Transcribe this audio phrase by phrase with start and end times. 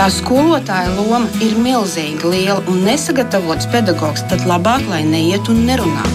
[0.00, 6.06] Tā skolotāja loma ir milzīga, liela un nesagatavots pedagogs, tad labāk, lai neiet un nerunā.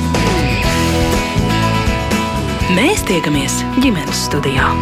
[2.74, 4.74] Mēs tiekamies ģimenes studijā.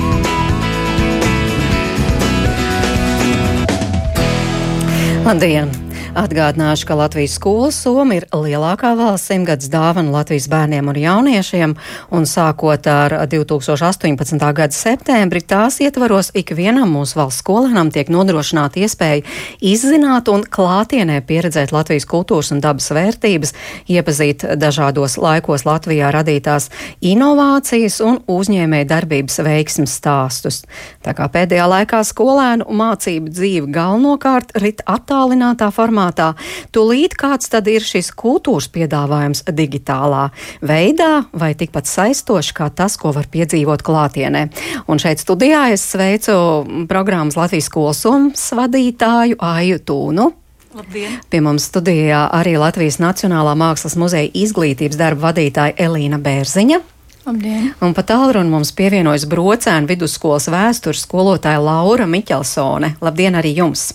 [5.27, 5.82] Labdien!
[6.13, 11.71] Atgādināšu, ka Latvijas skolas soma ir lielākā valsts simtgadus dāvana Latvijas bērniem un jauniešiem,
[12.13, 14.37] un sākot ar 2018.
[14.53, 19.23] gada septembri tās ietvaros ikvienam mūsu valsts skolēnam tiek nodrošināta iespēja
[19.57, 23.55] izzināt un klātienē pieredzēt Latvijas kultūras un dabas vērtības,
[23.89, 26.69] iepazīt dažādos laikos Latvijā radītās
[27.01, 30.61] inovācijas un uzņēmēja darbības veiksmes stāstus.
[31.01, 36.33] Tā kā pēdējā laikā skolēnu mācību dzīve galvenokārt rit attālinātā formā, formātā.
[36.73, 40.31] Tūlīt kāds tad ir šis kultūras piedāvājums digitālā
[40.61, 44.49] veidā vai tikpat saistošs kā tas, ko var piedzīvot klātienē.
[44.87, 50.31] Un šeit studijā es sveicu programmas Latvijas skolsums vadītāju Aju Tūnu.
[50.73, 51.19] Labdien.
[51.29, 56.79] Pie mums studijā arī Latvijas Nacionālā Mākslas muzeja izglītības darba vadītāja Elīna Bērziņa.
[57.27, 57.69] Labdien.
[57.79, 62.97] Un pat tālruni mums pievienojas brocēna vidusskolas vēstures skolotāja Laura Miķelsone.
[63.05, 63.91] Labdien arī jums!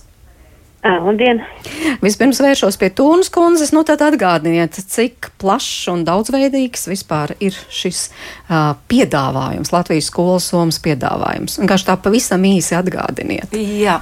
[0.79, 1.41] Labdien!
[1.99, 3.73] Vispirms vēršos pie Tūnas kundzes.
[3.75, 10.79] Nu, tad atgādiniet, cik plašs un daudzveidīgs vispār ir šis uh, piedāvājums, Latvijas skolas somas
[10.85, 11.59] piedāvājums.
[11.59, 13.59] Vienkārši tā pavisam īsi atgādiniet.
[13.59, 13.99] Jā,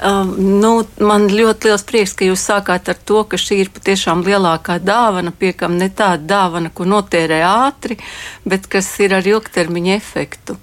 [0.00, 0.72] um, nu,
[1.04, 5.36] man ļoti liels prieks, ka jūs sākāt ar to, ka šī ir patiešām lielākā dāvana,
[5.36, 8.00] piekam ne tāda dāvana, ko notērē ātri,
[8.48, 10.56] bet kas ir ar ilgtermiņa efektu.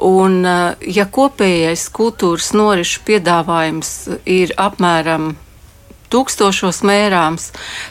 [0.00, 3.92] Un, eh, ja kopējais kultūras norišu piedāvājums
[4.24, 5.34] ir apmēram
[6.10, 7.50] tūkstošos mērāms,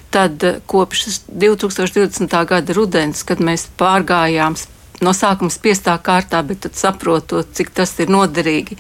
[0.10, 2.34] tad eh, kopš 2020.
[2.50, 4.58] gada rudens, kad mēs pārgājām
[5.06, 8.78] no sākuma spiestā kārtā, bet tad saprotot, cik tas ir noderīgi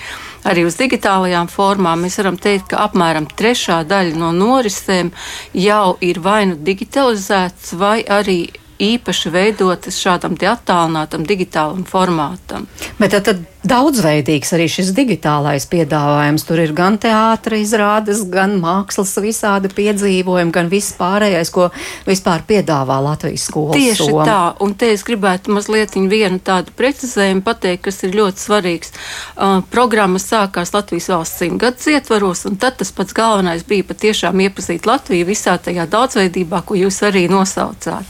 [0.49, 5.13] arī uz digitālajām formām, mēs varam teikt, ka apmēram trešā daļa no norisēm
[5.53, 8.41] jau ir vai nu digitalizēts, vai arī
[8.79, 12.67] īpaši veidotas šādam attālinātam digitālam formātam.
[12.99, 16.45] Bet tad, tad daudzveidīgs arī šis digitālais piedāvājums.
[16.47, 21.67] Tur ir gan teātris, izrādes, gan mākslas visādi piedzīvojumi, gan viss pārējais, ko
[22.07, 23.75] vispār piedāvā Latvijas skolas.
[23.75, 24.27] Tieši soma.
[24.27, 28.93] tā, un te es gribētu mazliet vienu tādu precizējumu pateikt, kas ir ļoti svarīgs.
[29.35, 34.87] Uh, programma sākās Latvijas valsts simtgadus ietvaros, un tad tas pats galvenais bija patiešām iepazīt
[34.87, 38.07] Latviju visā tajā daudzveidībā, ko jūs arī nosaucāt.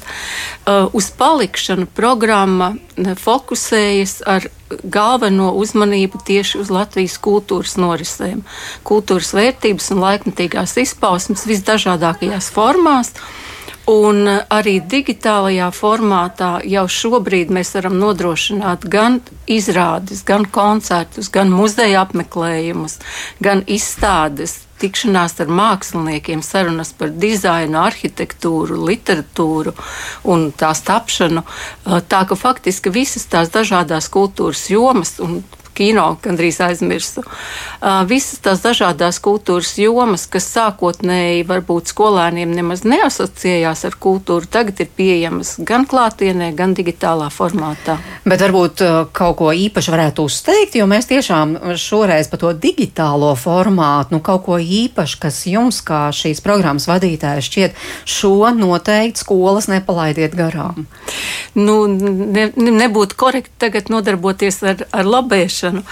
[0.70, 4.46] Uh, uz palikšanu programma fokusējas ar
[4.84, 8.44] galveno uzmanību tieši uz Latvijas kultūras norisēm.
[8.88, 13.14] Kultūras vērtības un laikmatīgās izpausmes visdažādākajās formās.
[13.90, 19.18] Un arī digitālajā formātā jau šobrīd mēs varam nodrošināt gan
[19.50, 23.00] izrādes, gan koncertus, gan muzeja apmeklējumus,
[23.42, 29.74] gan izstādes, tikšanās ar māksliniekiem, sarunas par dizainu, arhitektūru, literatūru
[30.30, 31.44] un tās tapšanu.
[32.14, 35.42] Tā ka faktiski visas tās dažādas kultūras jomas un
[35.80, 37.24] kino gandrīz aizmirsu.
[37.24, 44.82] Uh, visas tās dažādas kultūras jomas, kas sākotnēji varbūt skolēniem nemaz neasociējās ar kultūru, tagad
[44.84, 47.98] ir pieejamas gan klātienē, gan digitālā formātā.
[48.28, 48.84] Bet varbūt
[49.16, 54.46] kaut ko īpaši varētu uzteikt, jo mēs tiešām šoreiz par to digitālo formātu, nu kaut
[54.50, 57.80] ko īpaši, kas jums kā šīs programmas vadītājai šķiet,
[58.10, 60.88] šo noteikti skolas nepalaidiet garām.
[61.56, 65.84] Nu, ne, nebūtu korekti tagad nodarboties ar, ar labēšanu ieviešanu.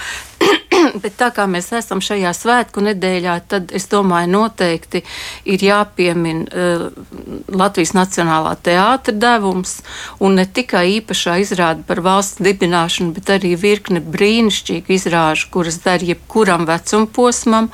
[1.02, 5.02] Bet tā kā mēs esam šajā svētku nedēļā, tad es domāju, noteikti
[5.44, 6.84] ir jāpiemina uh,
[7.50, 9.80] Latvijas Nacionālā teātra devums
[10.20, 16.04] un ne tikai īpašā izrāde par valsts dibināšanu, bet arī virkne brīnišķīgu izrāžu, kuras der
[16.06, 17.72] jebkuram vecumposmam.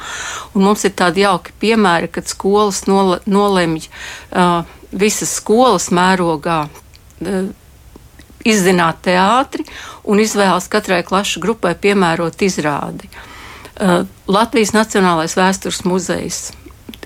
[0.54, 6.64] Un mums ir tādi jauki piemēri, kad skolas nole, nolemj uh, visas skolas mērogā.
[7.20, 7.52] Uh,
[8.44, 9.66] izzināt teātri
[10.04, 13.08] un izvēlas katrai klašu grupai piemērot izrādi.
[13.74, 16.42] Uh, Latvijas Nacionālais vēstures muzejs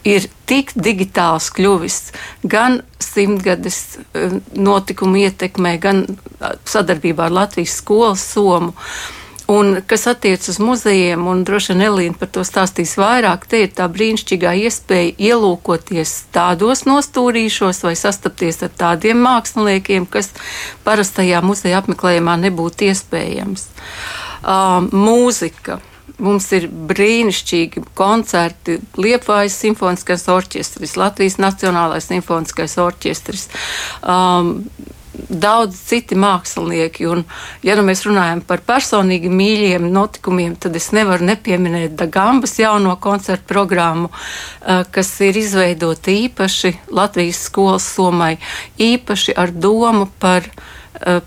[0.05, 2.01] ir tik digitāls kļuvis
[2.45, 6.05] gan simtgades uh, notikumu ietekmē, gan
[6.69, 8.75] sadarbībā ar Latvijas skolas somu.
[8.75, 9.18] Uh,
[9.49, 13.71] Un kas attiecas uz muzejiem, un droši vien Elīna par to stāstīs vairāk, te ir
[13.73, 20.35] tā brīnišķīgā iespēja ielūkoties tādos nostūrīšos vai sastapties ar tādiem māksliniekiem, kas
[20.85, 23.71] parastajā muzeja apmeklējumā nebūtu iespējams.
[24.45, 25.79] Uh, mūzika.
[26.19, 28.77] Mums ir brīnišķīgi koncerti.
[29.00, 33.49] Liepājas simfoniskais orķestris, Latvijas Nacionālais simfoniskais orķestris.
[34.03, 34.67] Um,
[35.29, 37.09] daudz citi mākslinieki.
[37.11, 37.25] Un,
[37.67, 43.49] ja nu mēs runājam par personīgi mīļiem notikumiem, tad es nevaru nepieminēt Dagambas jauno koncertu
[43.50, 44.11] programmu,
[44.94, 48.37] kas ir izveidota īpaši Latvijas skolas somai,
[48.79, 50.49] īpaši ar domu par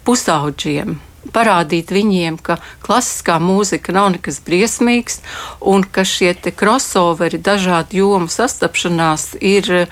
[0.05, 0.99] pusauģiem
[1.29, 5.21] parādīt viņiem, ka klasiskā mūzika nav nekas briesmīgs
[5.61, 9.87] un ka šie crossoveri, dažādu jomu sastapšanās ir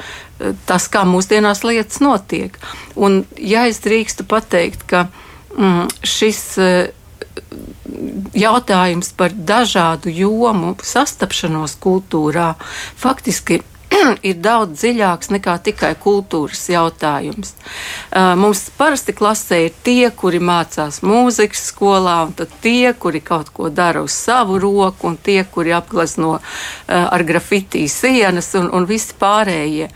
[0.66, 2.56] tas, kā mūsdienās lietas notiek.
[2.96, 5.08] Un, ja es drīkstu pateikt, ka
[5.58, 6.92] mm, šis eh,
[8.38, 12.54] jautājums par dažādu jomu sastapšanos kultūrā
[13.00, 13.62] faktiski
[14.30, 17.54] ir daudz dziļāks nekā tikai kultūras jautājums.
[18.40, 24.04] Mums parasti klasē ir tie, kuri mācās mūzikas skolā, un tie, kuri kaut ko dara
[24.06, 26.38] uz savu roku, un tie, kuri apglezno
[26.88, 29.90] ar grafitī sienas un, un visi pārējie.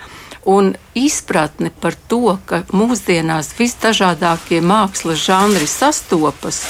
[0.45, 6.63] Un izpratne par to, ka mūsdienās visdažādākie mākslas žanri sastopas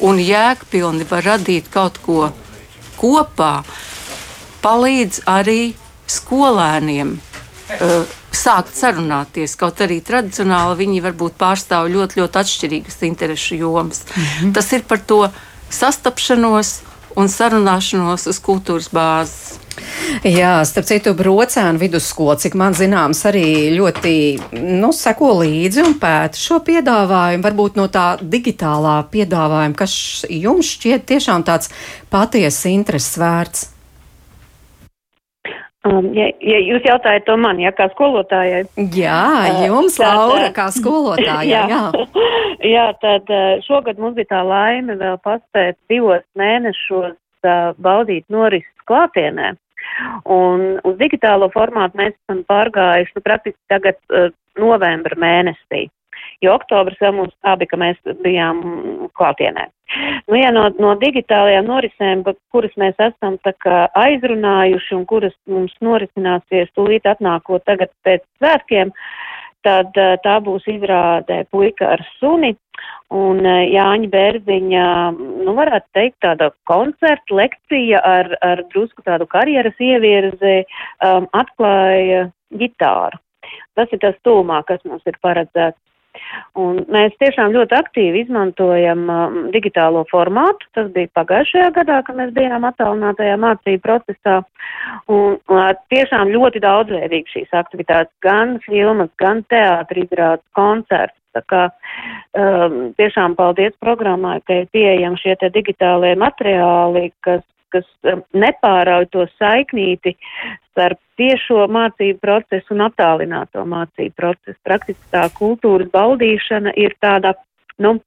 [0.00, 2.30] un jēgpilni var radīt kaut ko
[2.98, 3.62] kopā,
[4.64, 5.74] palīdz arī
[6.08, 9.56] skolēniem uh, sākt sarunāties.
[9.60, 14.04] Kaut arī tradicionāli viņi varbūt pārstāv ļoti, ļoti atšķirīgas interešu jomas.
[14.04, 14.54] Mm -hmm.
[14.54, 15.28] Tas ir par to
[15.70, 16.80] sastapšanos
[17.16, 19.58] un sarunāšanos uz kultūras bāzes.
[20.26, 23.46] Jā, starp citu, Brocēna vidusskola, cik man zināms, arī
[23.76, 24.12] ļoti
[24.80, 27.44] nu, seko līdzi un pēta šo piedāvājumu.
[27.46, 29.96] Varbūt no tā digitālā piedāvājuma, kas
[30.28, 31.72] jums šķiet tiešām tāds
[32.12, 33.68] patiesi intereses vērts.
[35.88, 38.64] Um, ja, ja jūs jautājat to man, ja kā skolotājai.
[38.96, 41.46] Jā, uh, jums, uh, Laura, kā skolotājai.
[41.54, 41.82] jā, jā.
[42.74, 48.88] jā, tad uh, šogad mums bija tā laime vēl paspēt divos mēnešos uh, baudīt norises
[48.90, 49.54] klātienē.
[50.30, 54.28] Un uz digitālo formātu mēs esam pārgājuši nu, praktiski tagad uh,
[54.58, 55.86] novembra mēnesī
[56.42, 58.62] jo oktobris vēl mums abi, ka mēs bijām
[59.18, 59.66] klātienē.
[60.28, 63.38] Nu, ja no, no digitālajām norisēm, kuras mēs esam
[64.02, 68.92] aizrunājuši un kuras mums norisināsies tūlīt atnākot tagad pēc svētkiem,
[69.68, 72.54] tad tā būs izrādē puika ar suni
[73.14, 74.86] un Jāņa Bērziņa,
[75.46, 80.60] nu varētu teikt, tāda koncerta lekcija ar, ar drusku tādu karjeras ievirzi
[81.04, 82.28] um, atklāja
[82.60, 83.20] ģitāru.
[83.78, 85.80] Tas ir tas tūmā, kas mums ir paredzēts.
[86.58, 90.66] Un mēs tiešām ļoti aktīvi izmantojam um, digitālo formātu.
[90.76, 94.40] Tas bija pagājušajā gadā, kad mēs bijām attālinātajā mācību procesā.
[95.12, 101.16] Un uh, tiešām ļoti daudzveidīgi šīs aktivitātes, gan filmas, gan teātri izrādes, koncerts.
[101.36, 107.84] Tā kā um, tiešām paldies programmai, ka ir pieejami šie te digitālie materiāli, kas kas
[108.08, 110.14] um, nepārauj to saiknīti
[110.70, 114.58] starp tiešo mācību procesu un attālināto mācību procesu.
[114.64, 117.34] Praktiski tā kultūras baudīšana ir tāda,
[117.82, 117.98] nu,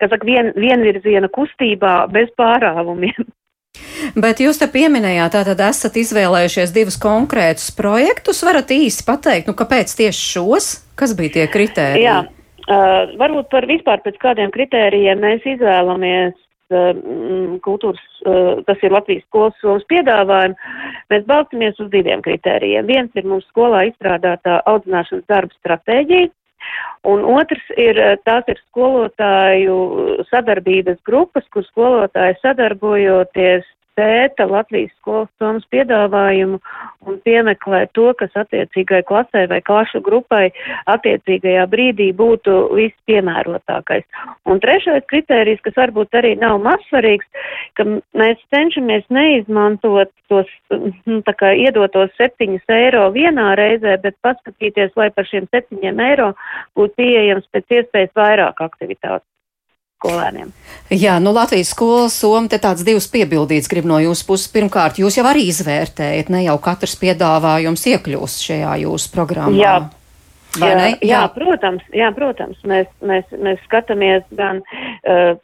[0.00, 3.28] kas saka, vien, vienvirziena kustībā bez pārāvumiem.
[4.24, 8.42] Bet jūs te pieminējāt, tātad esat izvēlējušies divus konkrētus projektus.
[8.46, 10.70] Varat īsi pateikt, nu, kāpēc tieši šos?
[10.98, 12.06] Kas bija tie kritēriji?
[12.06, 16.34] Jā, uh, varbūt par vispār pēc kādiem kritērijiem mēs izvēlamies
[16.70, 20.56] kultūras, eh, tas ir Latvijas skolas somas piedāvājumu,
[21.10, 22.86] mēs balstamies uz diviem kritērijiem.
[22.86, 26.30] Viens ir mums skolā izstrādātā audzināšanas darba stratēģija,
[27.04, 33.64] un otrs ir, eh, tās ir skolotāju sadarbības grupas, kur skolotāji sadarbojoties
[33.98, 36.60] pēta Latvijas skolas somas piedāvājumu
[37.08, 40.48] un piemeklē to, kas attiecīgai klasē vai klašu grupai
[40.90, 44.06] attiecīgajā brīdī būtu vispiemērotākais.
[44.48, 47.26] Un trešais kriterijs, kas varbūt arī nav mazsvarīgs,
[47.78, 47.86] ka
[48.18, 55.10] mēs cenšamies neizmantot tos, nu, tā kā iedotos septiņus eiro vienā reizē, bet paskatīties, lai
[55.14, 56.30] par šiem septiņiem eiro
[56.78, 59.26] būtu pieejams pēc iespējas vairāk aktivitātes
[59.98, 60.54] skolēniem.
[60.94, 64.50] Jā, nu Latvijas skola Soma te tāds divs piebildīts grib no jūsu puses.
[64.54, 69.58] Pirmkārt, jūs jau arī izvērtējat, ne jau katrs piedāvājums iekļūst šajā jūsu programmā.
[69.58, 69.78] Jā.
[70.56, 70.94] Jā, jā.
[71.04, 75.36] jā, protams, jā, protams, mēs, mēs, mēs skatāmies gan uh,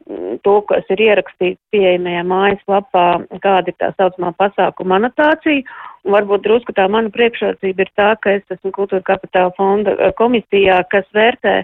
[0.42, 3.04] to, kas ir ierakstīts pieejamajā mājaslapā,
[3.44, 5.60] kāda ir tā saucamā pasākuma anotācija,
[6.08, 10.80] un varbūt drusku tā mana priekšrocība ir tā, ka es esmu kultūra kapitāla fonda komisijā,
[10.90, 11.60] kas vērtē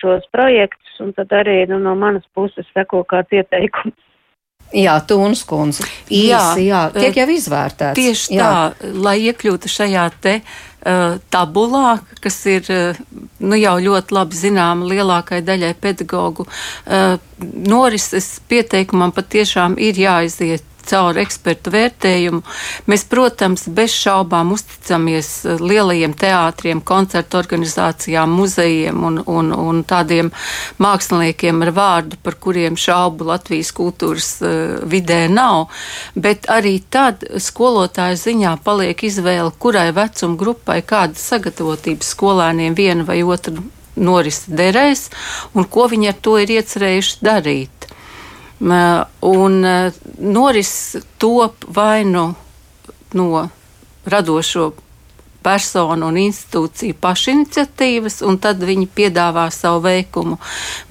[0.00, 3.96] šos projektus, un tad arī nu, no manas puses seko kāds ieteikums.
[4.74, 5.86] Jā, Tūnas kundze.
[6.12, 7.96] Jā, jā, tiek jau izvērtēts.
[7.96, 8.48] Tieši jā.
[8.48, 12.98] tā, lai iekļūtu šajā te uh, tabulā, kas ir uh,
[13.40, 17.16] nu, jau ļoti labi zināma lielākai daļai pedagoģu, uh,
[17.64, 22.42] norises pieteikumam patiešām ir jāiziet caur ekspertu vērtējumu.
[22.90, 25.30] Mēs, protams, bez šaubām uzticamies
[25.60, 30.32] lielajiem teātriem, koncertu organizācijām, muzejiem un, un, un tādiem
[30.82, 34.52] māksliniekiem ar vārdu, par kuriem šaubu Latvijas kultūras uh,
[34.88, 35.68] vidē nav.
[36.16, 43.22] Bet arī tad skolotāja ziņā paliek izvēle, kurai vecuma grupai kāda sagatavotības skolēniem viena vai
[43.22, 43.54] otra
[43.98, 45.08] norisi derēs
[45.54, 47.77] un ko viņi ar to ir iecerējuši darīt.
[48.58, 49.54] Un
[50.18, 50.72] noris
[51.18, 52.34] top vai nu
[53.14, 53.48] no
[54.04, 54.72] radošo
[55.42, 60.38] personu un institūciju pašiniciatīvas, un tad viņi piedāvā savu veikumu.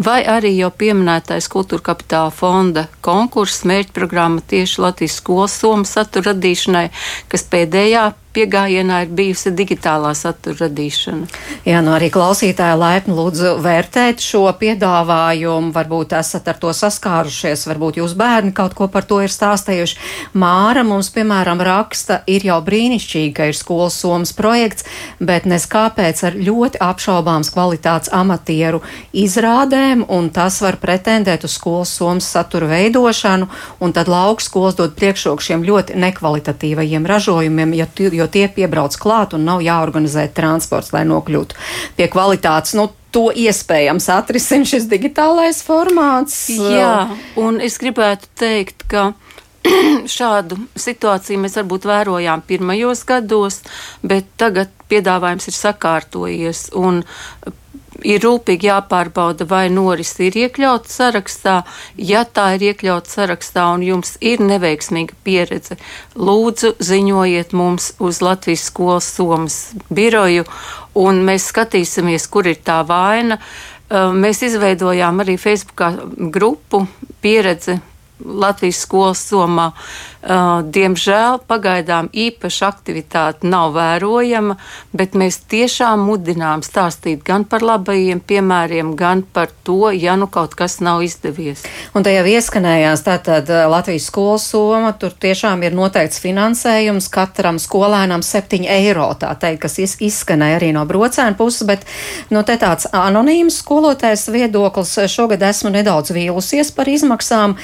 [0.02, 6.88] Vai arī jau pieminētais Kultūra kapitāla fonda konkurss, mērķprogramma tieši Latvijas skolas somu satura radīšanai,
[7.32, 8.08] kas pēdējā
[8.38, 11.28] piegājienā ir bijusi digitālā satura radīšana.
[11.68, 15.74] Jā, nu arī klausītāji laipni lūdzu vērtēt šo piedāvājumu.
[15.76, 19.98] Varbūt esat ar to saskārušies, varbūt jūs bērni kaut ko par to ir stāstījuši.
[20.38, 24.86] Māra mums, piemēram, raksta, ir jau brīnišķīgi, ka ir skolas somas projekts,
[25.20, 28.84] bet nes kāpēc ar ļoti apšaubāms kvalitātes amatieru
[29.18, 33.50] izrādēm, un tas var pretendēt uz skolas somas satura veidošanu,
[33.82, 39.00] un tad lauks skolas dod priekšroku šiem ļoti nekvalitatīvajiem ražojumiem, ja, jo jo tie piebrauc
[39.00, 41.56] klāt un nav jāorganizē transports, lai nokļūtu
[41.98, 42.76] pie kvalitātes.
[42.78, 46.50] Nu, to iespējams atrisina šis digitālais formāts.
[46.52, 47.08] Jā,
[47.40, 49.14] un es gribētu teikt, ka
[50.18, 53.62] šādu situāciju mēs varbūt vērojām pirmajos gados,
[54.04, 56.68] bet tagad piedāvājums ir sakārtojies.
[56.78, 57.02] Un
[58.06, 61.62] ir rūpīgi jāpārbauda, vai noris ir iekļauts sarakstā.
[61.98, 65.80] Ja tā ir iekļauts sarakstā un jums ir neveiksmīga pieredze,
[66.16, 69.58] lūdzu ziņojiet mums uz Latvijas skolas somas
[69.90, 70.46] biroju,
[70.98, 73.40] un mēs skatīsimies, kur ir tā vaina.
[73.88, 75.94] Mēs izveidojām arī Facebookā
[76.34, 76.84] grupu
[77.24, 77.80] pieredze
[78.26, 79.72] Latvijas skolas somā.
[80.28, 84.58] Uh, diemžēl pagaidām īpaša aktivitāte nav vērojama,
[84.92, 90.58] bet mēs tiešām mudinām stāstīt gan par labajiem piemēriem, gan par to, ja nu kaut
[90.58, 91.62] kas nav izdevies.
[91.96, 97.62] Un te jau ieskanējās tātad uh, Latvijas skolas soma, tur tiešām ir noteikts finansējums katram
[97.62, 101.86] skolēnam 7 eiro, tā teikt, kas izskanēja arī no brocēna puses, bet
[102.34, 107.56] nu, te tāds anonīms skolotājs viedoklis šogad esmu nedaudz vīlusies par izmaksām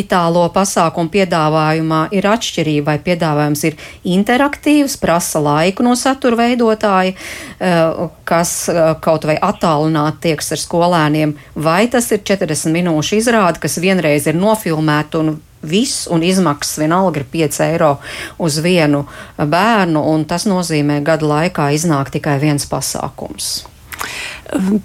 [0.00, 7.14] digitālo pasākumu piedāvājumā ir atšķirība, vai piedāvājums ir interaktīvs, prasa laiku no satura veidotāja,
[7.60, 13.60] eh, kas eh, kaut vai attālināti tieks ar skolēniem, vai tas ir 40 minūšu izrāde,
[13.60, 17.98] kas vienreiz ir nofilmēta un viss, un izmaksas vienalga ir 5 eiro
[18.38, 19.04] uz vienu
[19.36, 23.69] bērnu, un tas nozīmē gada laikā iznāk tikai viens pasākums.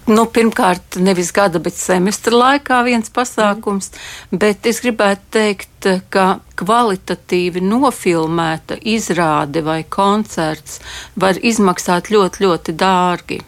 [0.07, 4.39] Nu, pirmkārt, nevis gada, bet semestra laikā viens pasākums, mm.
[4.41, 6.25] bet es gribētu teikt, ka
[6.57, 10.79] kvalitatīvi nofilmēta izrāde vai koncerts
[11.19, 13.41] var izmaksāt ļoti, ļoti dārgi.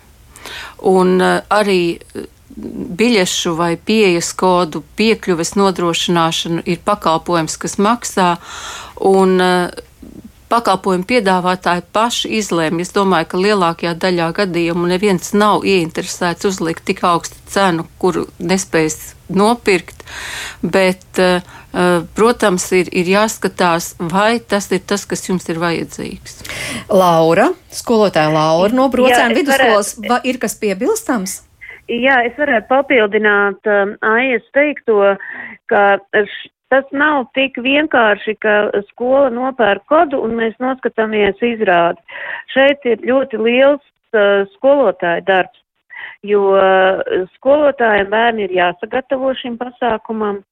[0.90, 1.98] Un uh, arī
[2.58, 8.32] biļešu vai pieejas kodu piekļuves nodrošināšana ir pakalpojums, kas maksā.
[9.06, 9.86] Un, uh,
[10.52, 12.82] pakalpojumu piedāvātāji paši izlēma.
[12.84, 19.16] Es domāju, ka lielākajā daļā gadījumu neviens nav ieinteresēts uzlikt tik augstu cenu, kuru nespējas
[19.34, 20.06] nopirkt.
[20.64, 21.44] Bet, uh,
[22.16, 26.40] protams, ir, ir jāskatās, vai tas ir tas, kas jums ir vajadzīgs.
[26.90, 30.32] Laura, skolotāja Laura no Brocēna vidusskolas, varētu...
[30.32, 31.42] ir kas piebilstams?
[31.88, 35.14] Jā, es varētu papildināt um, Aijas teikto,
[35.72, 35.84] ka
[36.74, 38.56] Tas nav tik vienkārši, ka
[38.90, 42.02] skola nopērk kodu un mēs noskatāmies izrādi.
[42.52, 45.64] Šeit ir ļoti liels uh, skolotāja darbs,
[46.28, 47.00] jo uh,
[47.38, 50.44] skolotājiem bērni ir jāsagatavo šim pasākumam.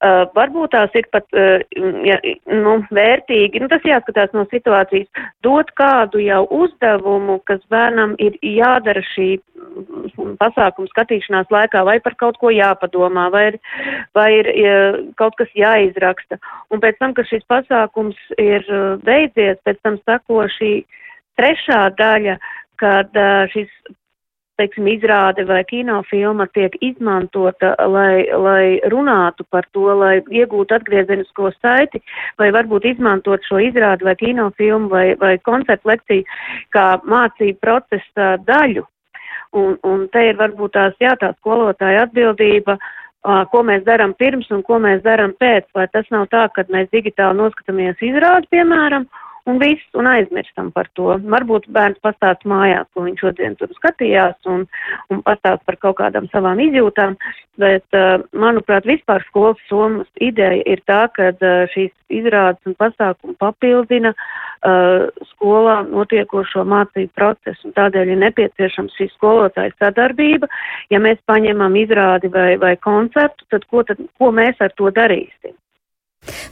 [0.00, 1.60] Uh, varbūt tās ir pat uh,
[2.08, 2.16] ja,
[2.48, 5.08] nu, vērtīgi, nu, tas jāskatās no situācijas,
[5.44, 9.34] dot kādu jau uzdevumu, kas bērnam ir jādara šī
[10.40, 13.58] pasākuma skatīšanās laikā, vai par kaut ko jāpadomā, vai ir,
[14.16, 14.50] vai ir
[15.20, 16.40] kaut kas jāizraksta.
[16.70, 20.72] Un pēc tam, kad šis pasākums ir uh, beidzies, pēc tam sako šī
[21.40, 22.36] trešā daļa,
[22.80, 23.70] kad uh, šis
[24.60, 32.02] teiksim, izrāde vai kinofilma tiek izmantota, lai, lai runātu par to, lai iegūtu atgriezenisko saiti,
[32.40, 36.26] vai varbūt izmantot šo izrādi vai kinofilmu vai, vai koncertu lekciju
[36.76, 38.84] kā mācību procesa daļu.
[39.56, 44.50] Un, un te ir varbūt tās, jā, tā skolotāja atbildība, uh, ko mēs darām pirms
[44.54, 49.08] un ko mēs darām pēc, vai tas nav tā, ka mēs digitāli noskatāmies izrādi, piemēram,
[49.50, 51.12] un viss, un aizmirstam par to.
[51.34, 54.66] Varbūt bērns pastāst mājās, ko viņš šodien tur skatījās, un,
[55.10, 57.16] un pastāst par kaut kādām savām izjūtām,
[57.60, 63.36] bet, uh, manuprāt, vispār skolas somas ideja ir tā, ka uh, šīs izrādes un pasākumi
[63.40, 70.50] papildina uh, skolā notiekošo mācību procesu, un tādēļ ir nepieciešams šī skolotāja sadarbība.
[70.92, 75.56] Ja mēs paņemam izrādi vai, vai koncertu, tad ko, tad ko mēs ar to darīsim?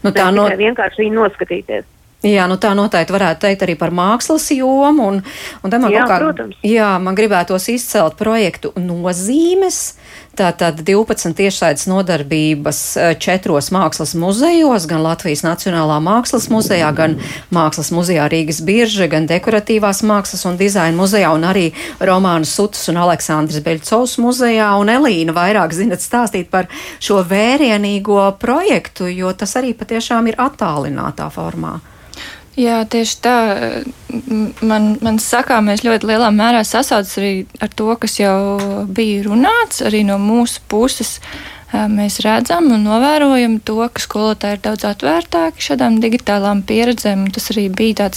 [0.05, 0.49] Nu, tā no...
[0.57, 1.98] vienkārši noskatīties.
[2.27, 5.05] Jā, nu tā noteikti varētu teikt arī par mākslas jomu.
[5.07, 5.19] Un,
[5.63, 6.57] un man jā, kā, protams.
[6.67, 9.93] Jā, man gribētos izcelt projektu nozīmes.
[10.39, 17.15] Tātad 12 tiešsaites nodarbības eh, četros mākslas muzejos, gan Latvijas Nacionālā mākslas muzejā, gan
[17.55, 21.69] Mākslas muzejā Rīgas birža, gan Dekoratīvās mākslas un dizaina muzejā, un arī
[22.03, 24.73] Romāna Sutas un Aleksandrs Beļcovs muzejā.
[24.79, 26.67] Un Elīna vairāk zinat stāstīt par
[26.99, 31.77] šo vērienīgo projektu, jo tas arī patiešām ir attālinātā formā.
[32.59, 33.37] Jā, tieši tā.
[34.67, 38.39] Man, man sakāmais ļoti lielā mērā sasaucas arī ar to, kas jau
[38.91, 41.19] bija runāts, arī no mūsu puses.
[41.69, 47.29] Mēs redzam un novērojam to, ka skolotāji ir daudz atvērtāki šādām digitālām pieredzēm.
[47.37, 48.09] Tas arī bija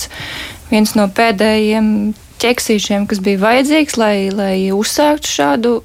[0.72, 1.92] viens no pēdējiem
[2.42, 5.78] ķeksīšiem, kas bija vajadzīgs, lai, lai uzsāktu šādu,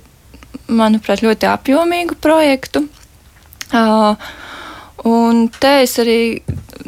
[0.72, 2.86] manuprāt, ļoti apjomīgu projektu.
[3.74, 4.14] Uh,
[5.06, 6.20] Un te es arī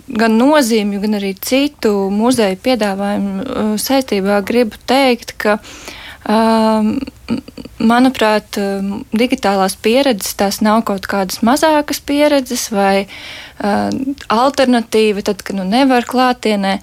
[0.08, 5.58] gan nozīmju, gan arī citu muzeju piedāvājumu uh, saistībā gribu teikt, ka
[6.28, 6.94] um,
[7.78, 13.90] manuprāt, um, digitālās pieredzes tās nav kaut kādas mazākas pieredzes vai uh,
[14.32, 16.78] alternatīva, tad, kad nu nevar klātienē.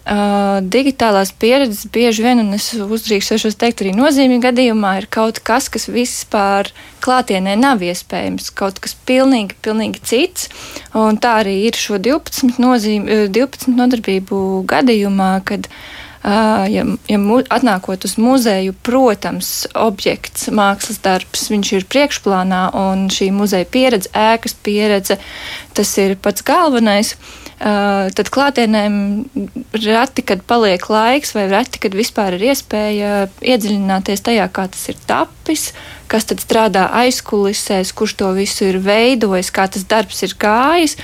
[0.00, 5.68] Uh, digitālās pieredzes bieži vien, un es uzdrīkstēšos teikt, arī nozīmīgā gadījumā ir kaut kas,
[5.68, 6.70] kas vispār
[7.04, 10.48] klātienē nav iespējams, kaut kas pilnīgi, pilnīgi cits.
[10.96, 15.68] Un tā arī ir šo 12, nozīme, 12 nodarbību gadījumā, kad
[16.20, 23.06] Uh, ja, ja mu, atnākot uz muzeju, protams, objekts, mākslas darbs, viņš ir priekšplānā, un
[23.08, 25.16] šī muzeja pieredze, ēkas pieredze,
[25.72, 27.14] tas ir pats galvenais.
[27.14, 28.94] Uh, tad klātienēm
[29.76, 33.10] reti, kad paliek laiks, vai reti, kad vispār ir iespēja
[33.44, 35.66] iedziļināties tajā, kā tas ir tapis,
[36.08, 40.96] kas tad strādā aizkulisēs, kurš to visu ir veidojis, kā tas darbs ir gājis.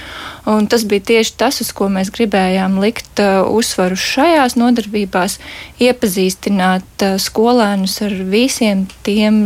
[0.48, 5.36] Un tas bija tieši tas, uz ko mēs gribējām likt uh, uzsvaru šajās nodarbībās,
[5.82, 9.36] iepazīstināt uh, skolēnus ar visiem tiem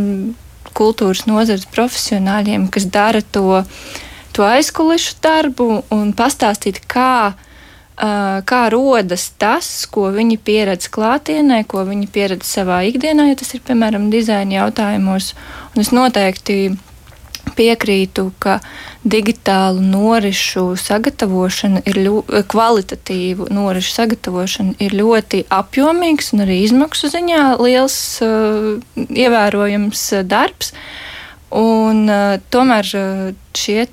[0.77, 3.65] kultūras nozares profesionāļiem, kas dara to
[4.33, 7.33] to aizkulišu darbu un pastāstīt, kā,
[8.47, 13.65] kā rodas tas, ko viņi pieredz klātienē, ko viņi pieredz savā ikdienā, ja tas ir
[13.67, 15.33] piemēram dizaina jautājumos.
[15.75, 16.77] Un es noteikti
[17.57, 18.59] piekrītu, ka
[19.03, 27.45] digitālu norišu sagatavošana ir ļoti kvalitatīva, norišu sagatavošana ir ļoti apjomīgs un arī izmaksu ziņā
[27.59, 30.71] liels, uh, ievērojams darbs.
[30.71, 31.10] Uh,
[31.51, 33.23] Un, uh, tomēr uh,
[33.57, 33.83] šie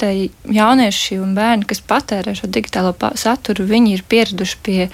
[0.55, 4.87] jaunieši un bērni, kas patērē šo digitālo saturu, viņi ir pieraduši pie,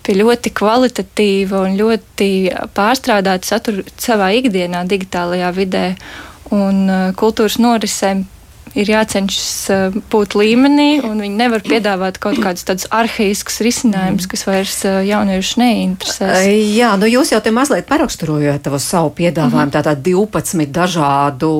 [0.00, 2.30] pie ļoti kvalitatīva un ļoti
[2.72, 5.86] pārstrādāta satura savā ikdienā, digitālajā vidē.
[6.52, 8.24] Un uh, kultūras norisēm
[8.78, 14.44] ir jācenšas uh, būt līmenī, un viņi nevar piedāvāt kaut kādus tādus arhīskus risinājumus, kas
[14.48, 16.46] vairs uh, jauniešus neinteresēs.
[16.72, 19.74] Jā, nu jūs jau te mazliet paraksturojāt savu piedāvājumu, mm -hmm.
[19.76, 21.50] tātad 12 dažādu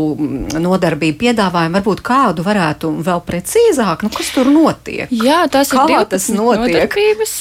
[0.58, 1.80] nodarbību piedāvājumu.
[1.80, 5.08] Varbūt kādu varētu vēl precīzāk, nu kas tur notiek?
[5.10, 7.36] Jā, tas Kā ir 12 nodarbības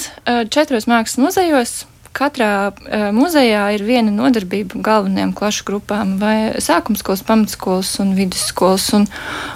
[0.50, 7.94] četros mākslas muzejos Katrā uh, muzejā ir viena nodarbība galvenajām klašu grupām, vai sākumskolas, pamatskolas
[8.04, 8.90] un vidusskolas.
[8.98, 9.08] Un,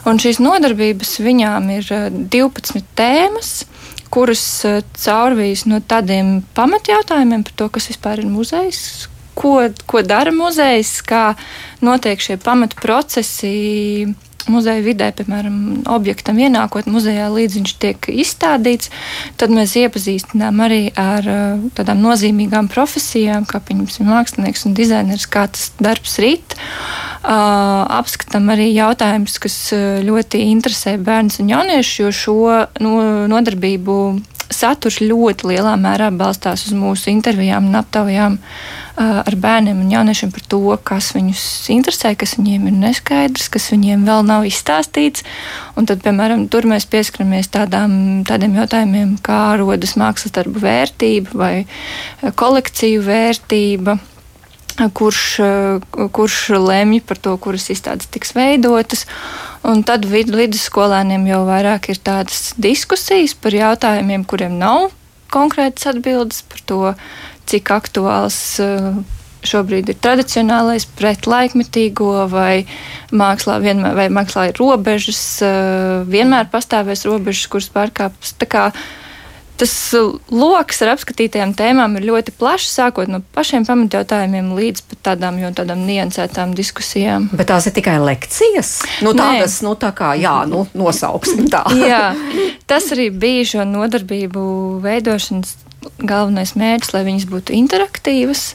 [0.07, 3.51] un šīs nodarbības viņām ir uh, 12 tēmas,
[4.13, 8.81] kuras uh, caurvīs no tādiem pamatjautājumiem par to, kas vispār ir muzejs,
[9.35, 11.33] ko, ko dara muzejs, kā
[11.83, 13.55] notiek šie pamatprocesi
[14.51, 15.57] muzeja vidē, piemēram,
[15.91, 18.91] objektam ienākot muzejā, līdz viņš tiek izstādīts,
[19.39, 25.47] tad mēs iepazīstinām arī ar uh, tādām nozīmīgām profesijām, kā piemēram mākslinieks un dizainers, kā
[25.51, 26.57] tas darbs rīt.
[27.25, 32.37] Uh, apskatām arī jautājumus, kas uh, ļoti interesē bērnus un jauniešus, jo šo
[32.85, 32.95] no,
[33.31, 33.97] nodarbību
[34.53, 38.37] saturs ļoti lielā mērā balstās uz mūsu intervijām un aptaujām
[38.95, 44.05] ar bērniem un jauniešiem par to, kas viņus interesē, kas viņiem ir neskaidrs, kas viņiem
[44.07, 45.25] vēl nav izstāstīts.
[45.75, 51.53] Un tad, piemēram, tur mēs pieskaramies tādām, tādiem jautājumiem, kā rodas mākslas darbu vērtība vai
[52.39, 53.99] kolekciju vērtība
[54.75, 55.23] kurš,
[56.11, 59.05] kurš lemj par to, kuras izstādes tiks veidotas.
[59.65, 64.91] Un tad vid, vidusskolēniem jau vairāk ir tādas diskusijas par jautājumiem, kuriem nav
[65.33, 66.81] konkrētas atbildes par to,
[67.49, 68.99] cik aktuāls uh,
[69.45, 72.65] šobrīd ir tradicionālais pret laikmetīgo, vai
[73.13, 78.37] mākslā, vienmēr, vai mākslā ir robežas, uh, vienmēr pastāvēs robežas, kuras pārkāpjas
[79.59, 79.73] tas
[80.33, 85.85] lokus ar apskatītajām tēmām ir ļoti plašs, sākot no pašiem pamatjautājumiem līdz pat tādām, tādām
[85.87, 87.29] niansētām diskusijām.
[87.35, 88.77] Bet tās ir tikai lekcijas?
[89.05, 91.63] Nu, tādas, nu, tā kā, jā, nu, nosauksim tā.
[91.91, 92.03] jā,
[92.69, 94.45] tas arī bija šo nodarbību
[94.85, 95.57] veidošanas
[96.01, 98.47] galvenais mērķis, lai viņas būtu interaktīvas.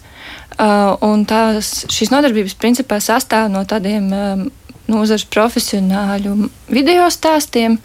[0.60, 4.42] Uh, un tās, šīs nodarbības principā sastāv no tādiem um,
[4.90, 6.34] nozares profesionāļu
[6.68, 7.78] video stāstiem,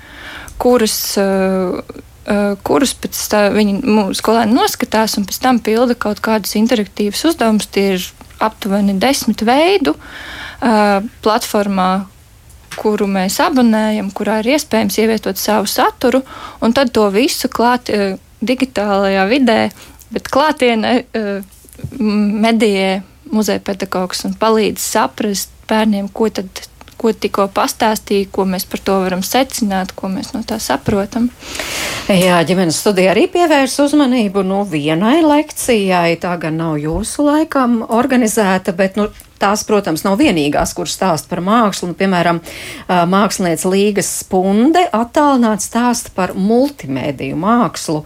[0.60, 2.02] kurus uh, Uh,
[2.66, 7.70] kurus pēc tam viņi skolēni noskatās un pēc tam pilda kaut kādus interaktīvus uzdevumus.
[7.70, 8.08] Tie ir
[8.44, 11.90] aptuveni desmit veidu uh, platformā,
[12.76, 16.24] kuru mēs abonējam, kurā ir iespējams ievietot savu saturu,
[16.66, 19.60] un tad to visu klāt uh, digitālajā vidē,
[20.14, 20.98] bet klātienē
[22.00, 22.90] medijē
[23.34, 26.50] muzeja pedagogs un palīdz saprast bērniem, ko tad
[27.06, 31.30] ko tikko pastāstīja, ko mēs par to varam secināt, ko mēs no tā saprotam.
[32.10, 36.18] Jā, ģimenes studija arī pievērs uzmanību nu, vienai lekcijai.
[36.22, 39.08] Tā gan nav jūsu laikam organizēta, bet nu,
[39.42, 41.92] tās, protams, nav vienīgās, kuras stāsta par mākslu.
[41.92, 42.42] Un, piemēram,
[42.90, 48.02] mākslinieca Līgas Spunde attālināts stāsta par multimēdiju mākslu.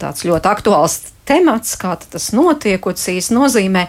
[0.00, 3.84] Tāds ļoti aktuāls temats, kā tas notiek, ko īsti nozīmē.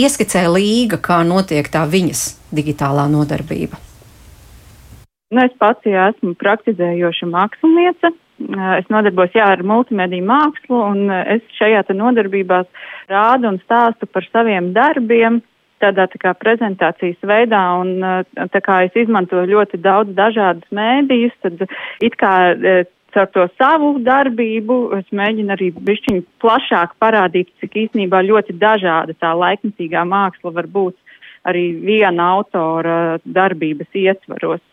[0.00, 3.87] Ieskicē Līga, kā notiek tā viņas digitālā nodarbība.
[5.28, 8.14] Nu, es pats jā, esmu praktizējoša māksliniece.
[8.78, 12.68] Es nodarbos jā, ar multimediju mākslu, un es šajā nodarbībās
[13.10, 15.42] rādu un stāstu par saviem darbiem
[15.82, 18.00] tādā tā kā prezentācijas veidā, un
[18.54, 21.66] tā kā es izmantoju ļoti daudz dažādus mēdījus, tad
[22.02, 22.32] it kā
[23.14, 29.34] caur to savu darbību es mēģinu arī bišķiņu plašāk parādīt, cik īstenībā ļoti dažāda tā
[29.36, 30.96] laikmetīgā māksla var būt
[31.48, 34.64] arī viena autora darbības ietvaros.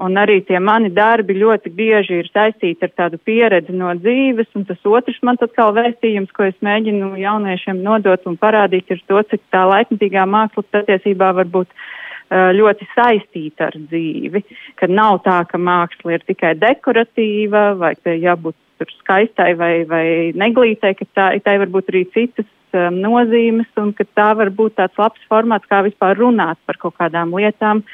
[0.00, 4.64] Un arī tie mani darbi ļoti bieži ir saistīti ar tādu pieredzi no dzīves, un
[4.64, 9.42] tas otrs man atkal vēstījums, ko es mēģinu jauniešiem nodot un parādīt, ir to, cik
[9.52, 14.40] tā laikmatīgā māksla patiesībā var būt uh, ļoti saistīta ar dzīvi,
[14.80, 20.94] ka nav tā, ka māksla ir tikai dekoratīva vai jābūt tur skaistai vai, vai neglītai,
[20.96, 24.96] ka tā, tā var būt arī citas um, nozīmes un ka tā var būt tāds
[24.96, 27.84] labs formāts, kā vispār runāt par kaut kādām lietām,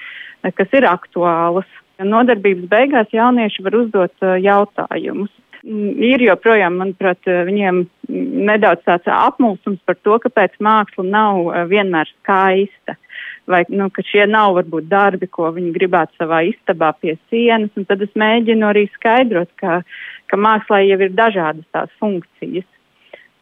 [0.55, 1.67] kas ir aktuālas.
[2.03, 5.33] Nodarbības beigās jaunieši var uzdot jautājumus.
[5.67, 7.87] Mm, ir joprojām, manuprāt, viņiem
[8.47, 12.95] nedaudz tāds apmulsums par to, kāpēc māksla nav vienmēr skaista.
[13.51, 18.03] Vai nu, ka šie nav varbūt darbi, ko viņi gribētu savā istabā pie sienas, tad
[18.03, 19.81] es mēģinu arī skaidrot, ka,
[20.27, 22.67] ka mākslā jau ir dažādas tās funkcijas.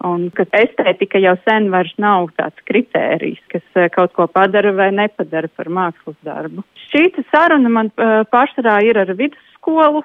[0.04, 4.90] Un ka estētika jau sen vairs nav tāds kritērijs, kas eh, kaut ko padara vai
[4.92, 6.64] nepadara par mākslas darbu.
[6.90, 10.04] Šī saruna man uh, pārsvarā ir ar vidusskolu,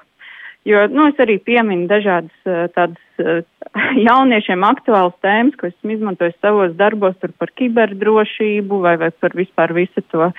[0.66, 3.44] jo, nu, es arī pieminu dažādas uh, tādas uh,
[4.08, 10.02] jauniešiem aktuālas tēmas, ko esmu izmantojis savos darbos par kiberdrošību vai, vai par vispār visu
[10.08, 10.32] to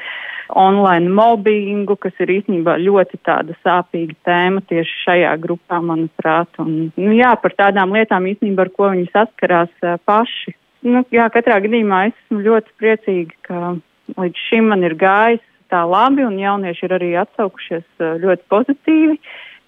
[0.57, 6.49] online mobbingu, kas ir īstenībā ļoti tāda sāpīga tēma tieši šajā grupā, manuprāt.
[6.61, 10.55] Un, nu, jā, par tādām lietām īstenībā, ar ko viņi saskarās uh, paši.
[10.87, 13.75] Nu, jā, katrā gadījumā es esmu ļoti priecīga, ka
[14.17, 19.19] līdz šim man ir gājis tā labi, un jaunieši ir arī atsaukušies uh, ļoti pozitīvi,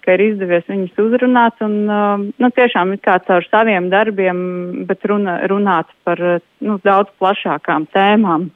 [0.04, 4.42] ka ir izdevies viņus uzrunāt, un uh, nu, tiešām ir kā caur saviem darbiem,
[4.88, 6.20] bet runa, runāt par
[6.60, 8.50] nu, daudz plašākām tēmām.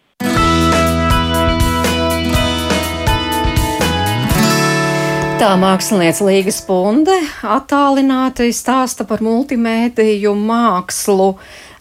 [5.38, 7.14] Tā mākslinieca Līga Spunde
[7.46, 11.28] attālināti stāsta par multimēdiju mākslu.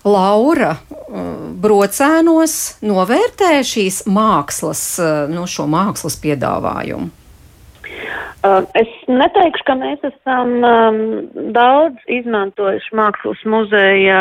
[0.05, 1.23] Laura uh,
[1.57, 2.53] brocēnos
[2.85, 7.09] novērtē šīs mākslas, uh, no šo mākslas piedāvājumu.
[8.47, 10.99] Uh, es neteikšu, ka mēs esam um,
[11.55, 14.19] daudz izmantojuši mākslas muzeja,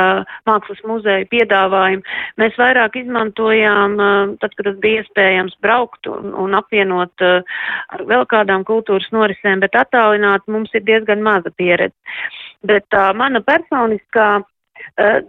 [0.49, 2.03] mākslas muzeja piedāvājumu.
[2.41, 7.61] Mēs vairāk izmantojām, uh, tad, kad tas bija iespējams braukt un, un apvienot uh,
[7.95, 11.95] ar vēl kādām kultūras norisēm, bet attālināt mums ir diezgan maza pieredze.
[12.67, 14.41] Bet uh, mana personiskā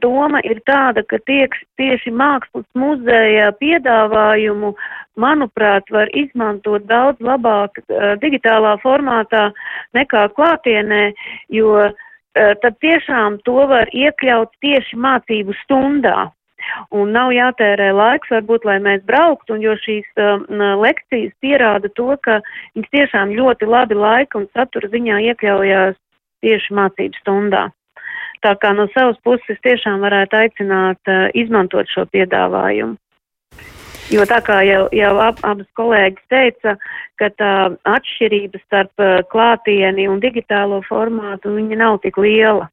[0.02, 4.74] doma ir tāda, ka tiek, tieši mākslas muzeja piedāvājumu,
[5.20, 9.50] manuprāt, var izmantot daudz labāk uh, digitālā formātā
[9.98, 11.12] nekā klātienē,
[11.50, 11.92] jo uh,
[12.36, 16.32] tad tiešām to var iekļaut tieši mācību stundā.
[16.92, 20.44] Un nav jātērē laiks, varbūt, lai mēs brauktu, un jo šīs um,
[20.82, 22.42] lekcijas pierāda to, ka
[22.76, 25.96] viņas tiešām ļoti labi laika un satura ziņā iekļaujās
[26.44, 27.68] tieši mācību stundā.
[28.46, 32.98] Tā kā no savas puses tiešām varētu aicināt uh, izmantot šo piedāvājumu.
[34.08, 36.78] Jo tā kā jau, jau ab, abas kolēģis teica,
[37.20, 37.54] ka tā
[37.96, 42.70] atšķirība starp uh, klātieni un digitālo formātu, viņa nav tik liela.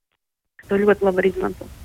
[0.69, 1.84] To ļoti labi var izmantot.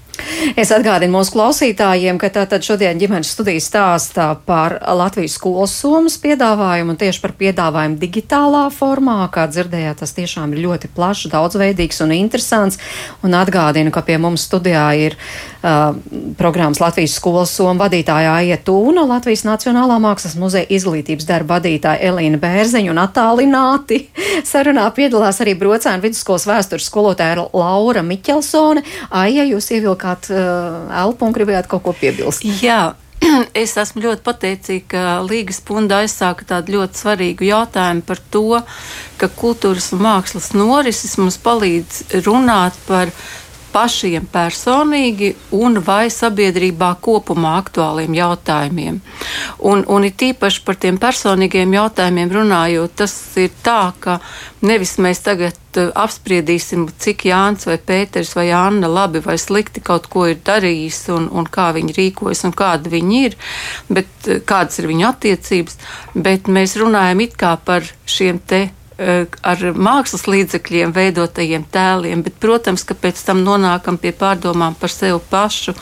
[0.59, 6.93] Es atgādinu mūsu klausītājiem, ka tātad šodien ģimenes studijas stāstā par Latvijas skolas somas piedāvājumu
[6.93, 9.17] un tieši par piedāvājumu digitālā formā.
[9.33, 12.79] Kā dzirdējāt, tas tiešām ir ļoti plašs, daudzveidīgs un interesants.
[13.25, 15.17] Un atgādinu, ka pie mums studijā ir
[15.63, 15.95] uh,
[16.37, 22.39] programmas Latvijas skolas soma vadītāja Aija Tūna, Latvijas Nacionālā mākslas muzeja izglītības darba vadītāja Elīna
[22.41, 24.01] Bērziņa un attālināti.
[24.51, 28.85] Sarunā piedalās arī Brocēna vidusskolas vēstures skolotāja Laura Miķelsone.
[29.09, 32.47] Aija, jūs ievilkāt uh, elpu un gribējāt kaut ko piebilst.
[32.63, 32.95] Jā.
[33.63, 38.61] Es esmu ļoti pateicīga, ka Līgas punda aizsāka tādu ļoti svarīgu jautājumu par to,
[39.19, 43.11] ka kultūras un mākslas norises mums palīdz runāt par
[43.73, 48.99] pašiem personīgi un vai sabiedrībā kopumā aktuāliem jautājumiem.
[49.69, 54.19] Un, un it īpaši par tiem personīgiem jautājumiem runājot, tas ir tā, ka
[54.65, 60.09] nevis mēs tagad uh, apspriedīsim, cik Jānis vai Pēters vai Anna labi vai slikti kaut
[60.11, 63.37] ko ir darījis un, un kā viņi rīkojas un kāda viņi ir,
[63.91, 65.79] bet uh, kādas ir viņu attiecības,
[66.15, 68.67] bet mēs runājam it kā par šiem te
[68.99, 75.19] ar mākslas līdzekļiem veidotajiem tēliem, bet, protams, ka pēc tam nonākam pie pārdomām par sevi
[75.29, 75.75] pašu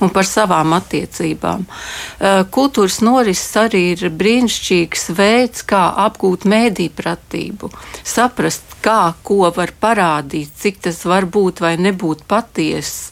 [0.00, 1.66] un par savām attiecībām.
[1.66, 7.70] Eh, kultūras norises arī ir brīnišķīgs veids, kā apgūt mēdīpratību,
[8.04, 13.10] saprast, kā ko var parādīt, cik tas var būt vai nebūt patiess,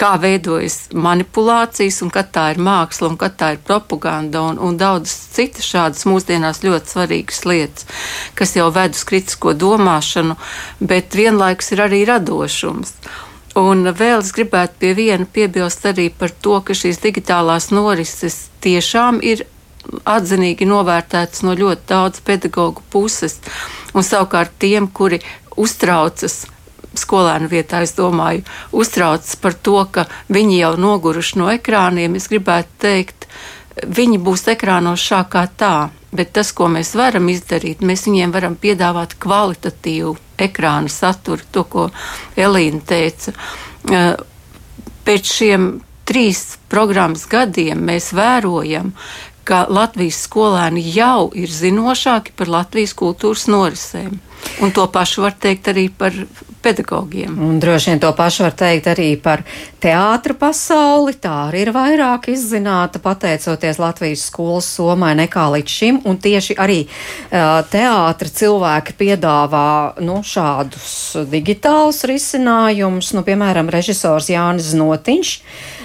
[0.00, 4.78] kā veidojas manipulācijas, un kad tā ir māksla, un kad tā ir propaganda, un, un
[4.80, 7.88] daudzas citas šādas mūsdienās ļoti svarīgas lietas,
[8.38, 10.36] kas jau ved uz kritisko domāšanu,
[10.80, 12.94] bet vienlaikus ir arī radošums.
[13.60, 19.18] Un vēl es gribētu pie viena piebilst arī par to, ka šīs digitālās norises tiešām
[19.26, 19.42] ir
[20.06, 23.40] atzinīgi novērtētas no ļoti daudz pedagoģu puses,
[23.94, 25.18] un savukārt tiem, kuri
[25.58, 26.44] uztraucas
[26.98, 32.16] skolēnu vietā, es domāju, uztraucas par to, ka viņi jau noguruši no ekrāniem.
[32.18, 33.28] Es gribētu teikt,
[33.86, 38.56] viņi būs ekrānos šā kā tā, bet tas, ko mēs varam izdarīt, mēs viņiem varam
[38.58, 41.86] piedāvāt kvalitatīvu ekrāna saturu, to, ko
[42.36, 43.34] Elīna teica.
[43.90, 44.14] Eh,
[45.06, 45.70] pēc šiem
[46.08, 48.92] trīs programmas gadiem mēs vērojam,
[49.46, 54.18] ka Latvijas skolēni jau ir zinošāki par Latvijas kultūras norisēm.
[54.60, 56.14] Un to pašu var teikt arī par
[56.60, 57.32] pedagogiem.
[57.40, 59.42] Un droši vien to pašu var teikt arī par
[59.80, 61.14] teātra pasauli.
[61.16, 66.00] Tā arī ir vairāk izzināta pateicoties Latvijas skolas somai nekā līdz šim.
[66.04, 69.66] Un tieši arī uh, teātra cilvēki piedāvā
[70.04, 73.14] nu, šādus digitālus risinājumus.
[73.16, 75.36] Nu, piemēram, režisors Jānis Notiņš.
[75.40, 75.79] Uh,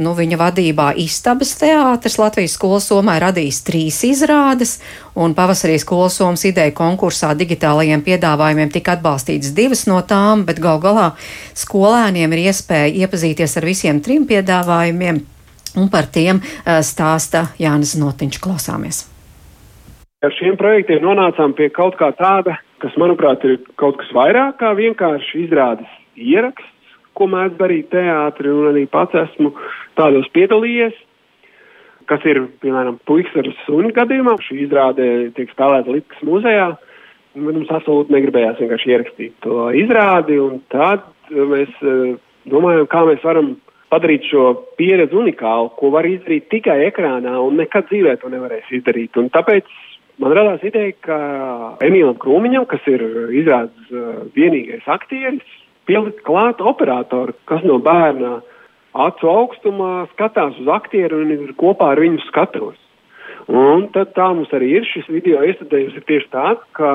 [0.00, 4.78] nu, viņa vadībā Istabas teātris Latvijas skolas somā radījis trīs izrādes,
[5.12, 10.80] un pavasarī skolas somas ideja konkursā digitālajiem piedāvājumiem tika atbalstītas divas no tām, bet gal
[10.80, 11.10] galā
[11.60, 15.20] skolēniem ir iespēja iepazīties ar visiem trim piedāvājumiem,
[15.76, 18.40] un par tiem uh, stāsta Jānis Notiņš.
[18.40, 19.04] Klausāmies!
[20.24, 24.72] Ar šiem projektiem nonācām pie kaut kā tāda, kas, manuprāt, ir kaut kas vairāk kā
[24.76, 26.79] vienkārši izrādes ieraksts
[27.18, 29.52] ko mēdz darīt teātri, un arī pats esmu
[29.98, 30.96] tādos piedalījies.
[32.10, 35.04] Kas ir, piemēram, puikas ar sunu gadījumā, šī izrāde
[35.36, 36.72] tiek spēlēta Litkas muzejā.
[37.38, 42.16] Mums absolūti negribējās vienkārši ierakstīt to izrādi, un tad mēs uh,
[42.50, 43.52] domājam, kā mēs varam
[43.90, 49.14] padarīt šo pieredzi unikālu, ko var izdarīt tikai ekrānā, un nekad dzīvē to nevarēs izdarīt.
[49.22, 49.70] Un tāpēc
[50.22, 51.20] man radās ideja, ka
[51.86, 53.06] Emīlam Krūmiņam, kas ir
[53.38, 58.40] izrādes uh, vienīgais aktieris, pielikt klāt operatoru, kas no bērna
[59.06, 62.78] acu augstumā skatās uz aktieru un ir kopā ar viņu skatos.
[63.50, 66.90] Un tad tā mums arī ir šis video iestādījums ir tieši tāds, ka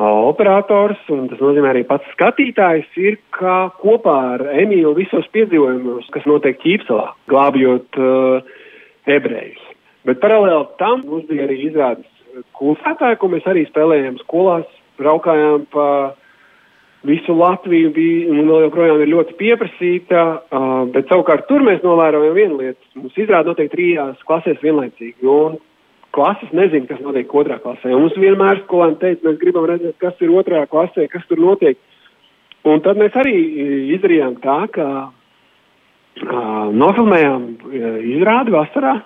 [0.00, 6.26] operators, un tas nozīmē arī pats skatītājs, ir kā kopā ar Emīlu visos piedzīvojumos, kas
[6.26, 8.56] notiek ķīpselā, glābjot uh,
[9.06, 9.60] ebrejus.
[10.04, 12.10] Bet paralēli tam mums bija arī izrādes
[12.58, 14.66] kultūrētāji, ko mēs arī spēlējām skolās,
[14.98, 15.86] braukājām pa
[17.04, 22.36] visu Latviju bija un vēl joprojām ir ļoti pieprasīta, uh, bet savukārt tur mēs novērojam
[22.36, 22.80] vienu lietu.
[22.98, 25.58] Mums izrāda notiek trijās klasēs vienlaicīgi, un
[26.14, 27.92] klases nezina, kas notiek otrā klasē.
[27.92, 31.80] Un mums vienmēr skolēni teica, mēs gribam redzēt, kas ir otrā klasē, kas tur notiek.
[32.64, 33.34] Un tad mēs arī
[33.96, 38.96] izdarījām tā, ka uh, nofilmējām uh, izrādi vasarā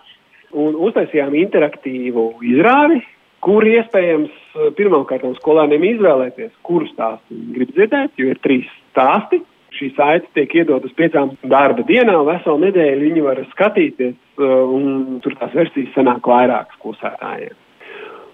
[0.58, 3.02] un uztaisījām interaktīvu izrādi,
[3.44, 4.47] kur iespējams
[4.78, 9.42] pirmkārt skolēniem izvēlēties, kuru stāstu viņi grib dzirdēt, jo ir trīs stāsti.
[9.78, 15.36] Šī saite tiek iedot uz piecām darba dienām, veselu nedēļu viņi var skatīties, un tur
[15.36, 17.56] tās versijas sanāk vairākas klusētājiem.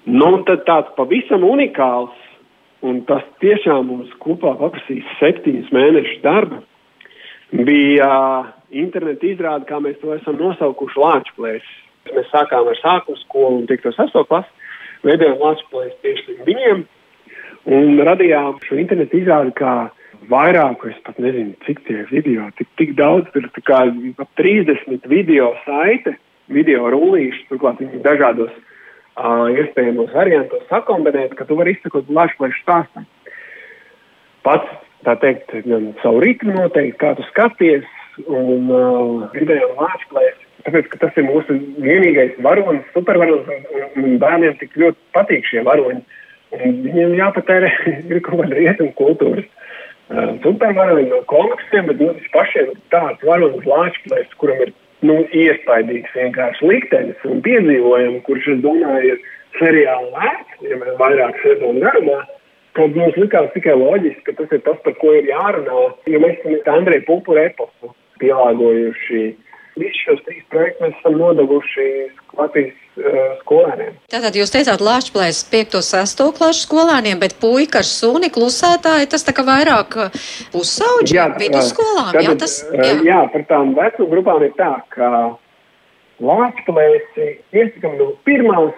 [0.05, 2.15] Nu, un tad tāds pavisam unikāls,
[2.87, 6.61] un tas tiešām mums kopā paprasīs septiņus mēnešus darba,
[7.51, 8.11] bija
[8.75, 11.71] interneta izrāde, kā mēs to esam nosaukuši Lāčplēs.
[12.15, 14.51] Mēs sākām ar sākuma skolu un tikto sesto klasi,
[15.05, 16.85] veidojām Lāčplēs tieši viņiem,
[17.75, 19.75] un radījām šo internetu izrādi kā
[20.31, 25.09] vairāku, es pat nezinu, cik tie video, tik, tik daudz, tur tā kā ap 30
[25.11, 26.17] video saite,
[26.53, 33.09] video rullīši, turklāt viņi dažādos uh, iespējamos variantos sakombinēt, ka tu vari izsakot plašu stāstam.
[34.45, 34.69] Pats,
[35.05, 37.87] tā teikt, gan savu ritmu noteikti, kā tu skaties,
[38.29, 44.57] un uh, video lāčplēs, tāpēc, ka tas ir mūsu vienīgais varonis, supervaronis, un, un, bērniem
[44.61, 46.03] tik ļoti patīk šie varoņi.
[46.55, 47.71] Un viņiem jāpatērē
[48.13, 49.51] ir kaut kāda rietumu kultūras.
[50.05, 54.75] Uh, supervaroņi no komiksiem, bet mums pašiem ir tāds varonis lāčplēs, kuram ir
[55.05, 61.41] nu, iespaidīgs vienkārši liktenis un piedzīvojumi, kurš, es domāju, ir seriāli vērts, ja mēs vairāk
[61.43, 62.23] sezonu garumā.
[62.75, 65.83] Tad mums likās tikai loģiski, ka tas ir tas, par ko ir jārunā.
[66.11, 69.23] Jo mēs esam Andreja Pupura eposu pielāgojuši.
[69.75, 71.87] Visus šos trīs projektus mēs esam nodevuši
[72.39, 73.97] Latvijas uh, skolēniem.
[74.13, 75.79] Tātad jūs teicāt Lāčplēs 5.
[75.83, 76.23] 6.
[76.39, 79.99] klašu skolēniem, bet puika ar suni klusētāji, tas tā kā vairāk
[80.55, 82.37] pusauģi vidusskolām, tad, jā?
[82.45, 82.93] Tas, jā.
[83.09, 85.11] jā, par tām vecu grupām ir tā, ka
[86.23, 88.77] Lāčplēs iesakam no pirmās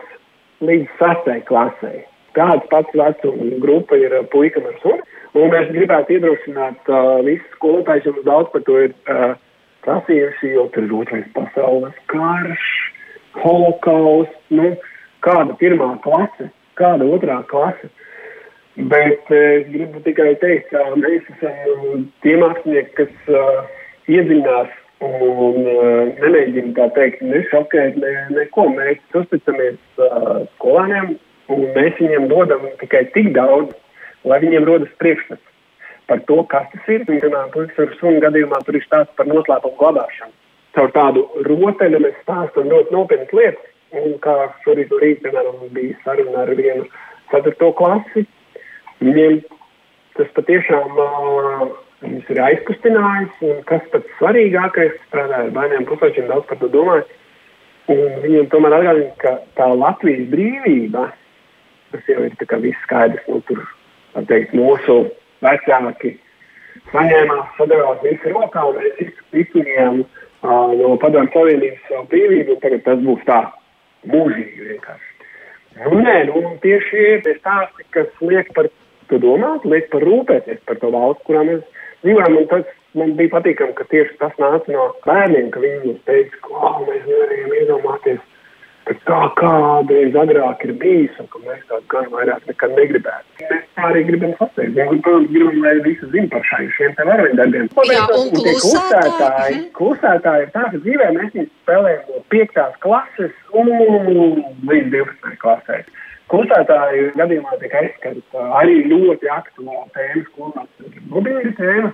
[0.64, 2.06] līdz sastai klasē.
[2.37, 5.04] Tāds pats vecuma grupa ir puikam ar suni.
[5.37, 9.35] Un mēs gribētu iedrošināt uh, visus skolotājus, jums daudz par to ir uh,
[9.87, 12.66] prasījuši, jo tur ir otrais pasaules karš,
[13.42, 14.72] holokausts, nu,
[15.25, 17.90] kāda pirmā klase, kāda otrā klase.
[18.77, 23.62] Bet es gribu tikai teikt, ka mēs esam tie mākslinieki, kas uh,
[24.12, 24.75] iedziļinās
[25.07, 28.68] un uh, nemēģina tā teikt, nešokēt ne, neko.
[28.77, 31.14] Mēs uzticamies uh, skolēniem
[31.55, 33.72] un mēs viņiem dodam tikai tik daudz,
[34.29, 35.56] lai viņiem rodas priekšstats
[36.11, 37.05] par to, kas tas ir.
[37.09, 40.35] Piemēram, puikas ar sunu gadījumā tur ir stāsts par noslēpumu glabāšanu.
[40.77, 43.73] Caur tādu rotaļu mēs stāstam ļoti nopietnas lietas.
[43.97, 46.87] Un kā šorīt no rīta, piemēram, bija saruna ar vienu
[47.31, 48.27] ceturto klasi,
[49.01, 49.38] viņiem
[50.16, 51.62] tas patiešām uh,
[52.03, 53.38] viņus ir aizkustinājis.
[53.47, 57.07] Un kas pats svarīgākais, strādājot ar bērniem, pusaučiem daudz par to domāju.
[57.95, 61.07] Un viņiem tomēr atgādina, ka tā Latvijas brīvība,
[61.95, 63.62] tas jau ir tā viss skaidrs, nu tur
[64.27, 65.05] teikt, mūsu
[65.44, 66.14] vecāki
[66.92, 69.03] saņēmās, sadavās visi rokā un mēs
[69.42, 73.40] izcīnījām uh, no padomu savienības savu brīvību, un tagad tas būs tā
[74.12, 75.12] mūžīgi vienkārši.
[75.77, 78.70] Nu, nē, nu, tieši tie stāsti, kas liek par
[79.11, 81.64] to domāt, liek par rūpēties par to valsts, kurā mēs
[82.05, 86.07] dzīvojam, un tas man bija patīkami, ka tieši tas nāca no bērniem, ka viņi mums
[86.09, 88.22] teica, ka mēs nevarējām iedomāties
[88.87, 93.46] tā kādreiz agrāk ir bijis, un ka mēs tādu gan vairāk nekad negribētu.
[93.51, 94.77] Mēs tā arī gribam sasniegt.
[94.77, 97.68] Mēs, protams, gribam, lai visi zina par šai, šiem te varoņdarbiem.
[97.90, 99.57] Jā, un klusētāji.
[99.57, 99.66] Mhm.
[99.79, 102.62] Klusētāji ir tā, ka dzīvē mēs viņus spēlējam no 5.
[102.87, 103.72] klases un
[104.70, 105.37] līdz 12.
[105.42, 105.83] klasē.
[106.31, 110.70] Klusētāju gadījumā tiek aizskarta arī ļoti aktuāla tēma skolās.
[111.11, 111.92] Mobilīga tēma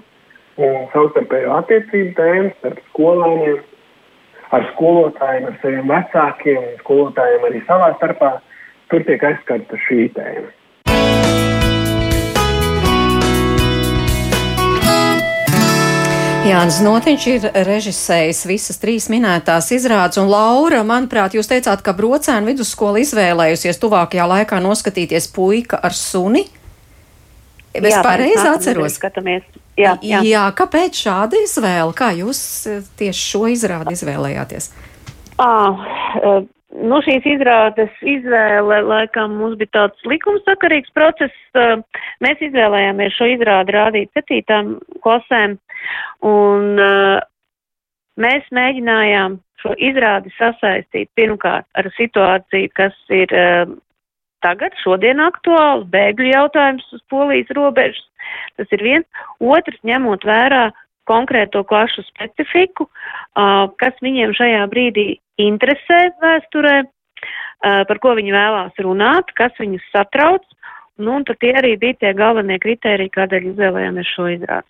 [0.61, 3.61] un savstarpējo attiecību tēmas starp skolāniem
[4.53, 8.35] ar skolotājiem, ar saviem vecākiem, skolotājiem arī savā starpā.
[8.93, 10.51] Tur tiek aizskarta šī tēma.
[16.43, 22.43] Jānis Notiņš ir režisējis visas trīs minētās izrādes, un Laura, manuprāt, jūs teicāt, ka Brocēna
[22.51, 26.43] vidusskola izvēlējusies tuvākajā laikā noskatīties puika ar suni.
[27.73, 28.97] Es pareizi atceros.
[28.99, 29.45] Skatāmies
[29.81, 30.21] Jā, jā.
[30.27, 31.93] jā, kāpēc šāda izvēle?
[31.97, 34.69] Kā jūs eh, tieši šo izrādi izvēlējāties?
[35.41, 35.71] À,
[36.77, 41.39] nu, šīs izrādes izvēle, laikam, mums bija tāds likumsakarīgs process.
[42.23, 45.57] Mēs izvēlējāmies šo izrādi rādīt septītām klasēm,
[46.29, 46.69] un
[48.21, 53.33] mēs mēģinājām šo izrādi sasaistīt pirmkārt ar situāciju, kas ir
[54.45, 58.05] tagad, šodien aktuāls, bēgļu jautājums uz polijas robežas.
[58.57, 59.07] Tas ir viens.
[59.41, 60.71] Otrs, ņemot vērā
[61.11, 62.89] konkrēto klašu specifiku,
[63.83, 65.07] kas viņiem šajā brīdī
[65.43, 66.83] interesē vēsturē,
[67.63, 70.45] par ko viņi vēlās runāt, kas viņus satrauc.
[71.03, 74.69] Nu, un tad tie arī bija tie galvenie kriteriji, kādēļ izvēlējāmies šo izrādi.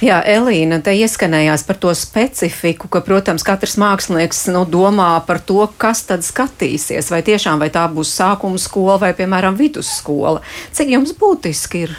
[0.00, 5.60] Jā, Elīna, te ieskanējās par to specifiku, ka, protams, katrs mākslinieks nu, domā par to,
[5.80, 10.40] kas tad skatīsies, vai tiešām vai tā būs sākuma skola vai, piemēram, vidusskola.
[10.74, 11.94] Cik jums būtiski ir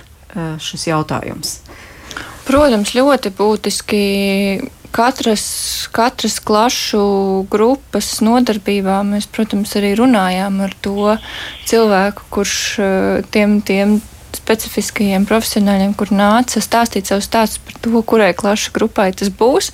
[0.60, 1.60] šis jautājums?
[2.48, 4.04] Protams, ļoti būtiski
[4.92, 5.46] katras,
[5.94, 7.06] katras klašu
[7.54, 11.14] grupas nodarbībā mēs, protams, arī runājām ar to
[11.70, 12.56] cilvēku, kurš
[13.32, 14.02] tiem, tiem
[14.40, 19.72] specifiskajiem profesionāļiem, kur nāca stāstīt savu stāstu par to, kurai klašu grupai tas būs.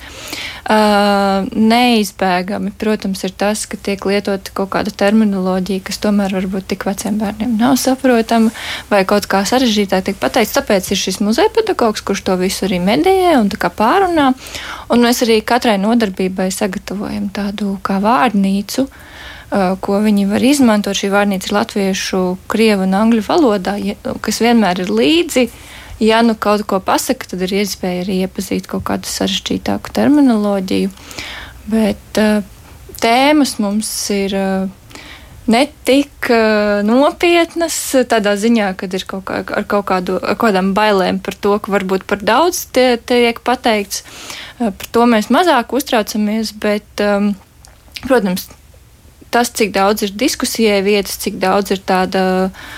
[0.68, 6.84] Uh, neizbēgami, protams, ir tas, ka tiek lietota kaut kāda terminoloģija, kas tomēr varbūt tik
[6.88, 8.52] veciem bērniem nav saprotama,
[8.90, 10.56] vai kaut kā sarežģītāk tiek pateikts.
[10.58, 14.32] Tāpēc ir šis muzeja pedagogs, kurš to visu arī medijē un pārunā.
[14.92, 18.84] Un mēs arī katrai nodarbībai sagatavojam tādu kā vārnīcu.
[18.88, 19.04] Uh,
[19.50, 20.98] ko viņi var izmantot.
[20.98, 22.22] Šī vārnīca ir latviešu,
[22.52, 23.78] krievu un angļu valodā,
[24.24, 25.48] kas vienmēr ir līdzi.
[26.04, 30.92] Ja nu kaut ko pasaka, tad ir iespēja arī iepazīt kaut kādu sarežģītāku terminoloģiju.
[31.72, 32.20] Bet
[33.02, 34.36] tēmas mums ir
[35.48, 36.28] ne tik
[36.86, 37.78] nopietnas,
[38.12, 41.72] tādā ziņā, ka ir kaut, kā, ar kaut kādu, ar kādām bailēm par to, ka
[41.72, 44.04] varbūt par daudz tie, tiek pateikts.
[44.60, 47.02] Par to mēs mazāk uztraucamies, bet,
[48.04, 48.50] protams,
[49.34, 52.68] tas, cik daudz ir diskusijai vietas, cik daudz ir tāda uh,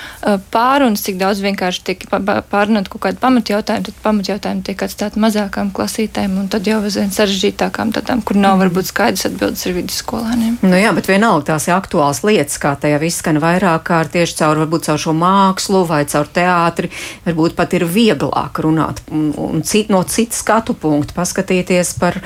[0.52, 6.36] pārunas, cik daudz vienkārši tiek pārunāt kaut kādu pamatjautājumu, tad pamatjautājumi tiek atstāti mazākām klasītēm
[6.42, 8.64] un tad jau aizvien sarežģītākām tādām, kur nav mm.
[8.64, 10.58] varbūt skaidrs atbildes ar vidusskolāniem.
[10.66, 14.38] Nu jā, bet vienalga tās ir aktuāls lietas, kā tajā viss skan vairāk kārt tieši
[14.42, 16.92] caur, varbūt caur šo mākslu vai caur teātri,
[17.24, 22.20] varbūt pat ir vieglāk runāt un, un cit, no citas skatu punktu paskatīties par,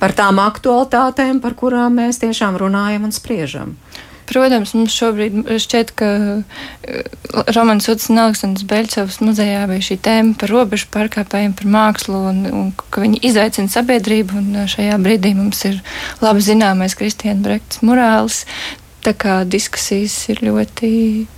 [0.00, 3.76] par tām aktualitātēm, par kurām mēs tiešām runājam un spriežam.
[4.28, 7.06] Protams, mums šobrīd šķiet, ka eh,
[7.54, 12.42] Romanis Uts un Aleksandrs Beļcovs muzejā bija šī tēma par robežu pārkāpējiem, par mākslu un,
[12.52, 14.42] un ka viņi izaicina sabiedrību.
[14.42, 15.80] Un eh, šajā brīdī mums ir
[16.24, 18.44] labi zināmais Kristiāna Brekts Morāls.
[19.04, 20.90] Tā kā diskusijas ir ļoti,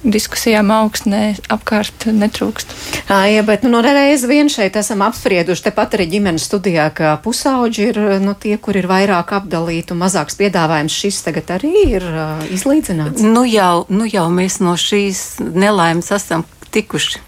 [0.03, 2.73] diskusijām augsnē apkārt netrūkst.
[3.11, 7.89] Jā, bet nu, no reizi vien šeit esam apsprieduši tepat arī ģimenes studijā, ka pusauģi
[7.91, 10.97] ir nu, tie, kur ir vairāk apdalīti un mazāks piedāvājums.
[11.01, 13.23] Šis tagad arī ir uh, izlīdzināts.
[13.25, 17.21] Nu jau, nu jau mēs no šīs nelaimes esam tikuši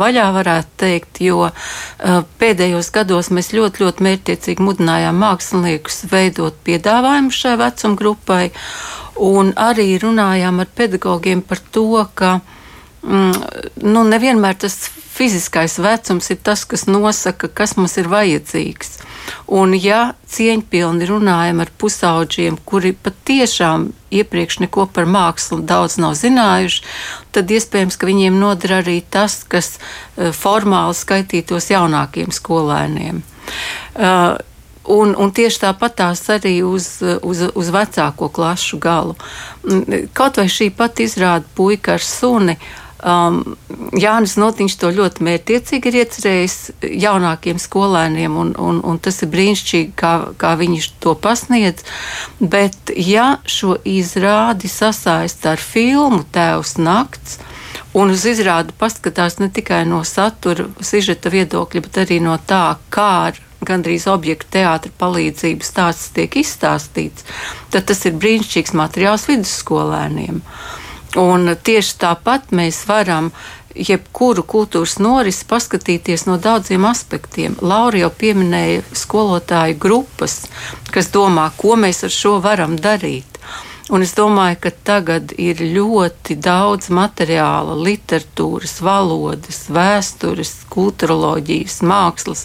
[0.00, 7.34] vaļā, varētu teikt, jo uh, pēdējos gados mēs ļoti, ļoti mērķiecīgi mudinājām māksliniekus veidot piedāvājumu
[7.34, 8.44] šai vecuma grupai.
[9.18, 12.38] Un arī runājām ar pedagogiem par to, ka
[13.02, 13.32] mm,
[13.82, 14.78] nu, nevienmēr tas
[15.18, 18.98] fiziskais vecums ir tas, kas nosaka, kas mums ir vajadzīgs.
[19.48, 26.84] Un, ja cieņpilni runājam ar pusauģiem, kuri patiešām iepriekš neko par mākslu daudz nav zinājuši,
[27.36, 33.24] tad iespējams, ka viņiem noder arī tas, kas uh, formāli skaitītos jaunākiem skolēniem.
[33.96, 34.36] Uh,
[34.88, 39.18] Un, un tieši tāpat tās arī uz, uz, uz vecāko klašu galu.
[40.16, 42.56] Kaut vai šī pat izrāda puika ar suni.
[42.98, 43.54] Um,
[43.94, 46.56] Jānis Notiņš to ļoti mērķiecīgi ir iecerējis
[47.04, 51.86] jaunākiem skolēniem, un, un, un tas ir brīnišķīgi, kā, kā viņš to pasniedz.
[52.40, 57.38] Bet, ja šo izrādi sasaist ar filmu Tēvs nakts,
[57.94, 63.10] un uz izrādi paskatās ne tikai no satura, sižeta viedokļa, bet arī no tā, kā
[63.28, 67.26] ar gandrīz objektu teātra palīdzību stāsts tiek izstāstīts,
[67.70, 70.42] tad tas ir brīnišķīgs materiāls vidusskolēniem.
[71.16, 73.30] Un tieši tāpat mēs varam
[73.78, 77.56] jebkuru kultūras norisi paskatīties no daudziem aspektiem.
[77.62, 80.42] Laura jau pieminēja skolotāju grupas,
[80.92, 83.38] kas domā, ko mēs ar šo varam darīt.
[83.88, 92.44] Un es domāju, ka tagad ir ļoti daudz materiāla, literatūras, valodas, vēstures, kultūroloģijas, mākslas,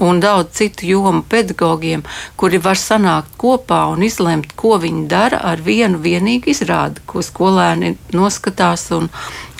[0.00, 2.02] un daudz citu jomu pedagogiem,
[2.36, 7.96] kuri var sanākt kopā un izlemt, ko viņi dara ar vienu vienīgu izrādi, ko skolēni
[8.12, 9.10] noskatās un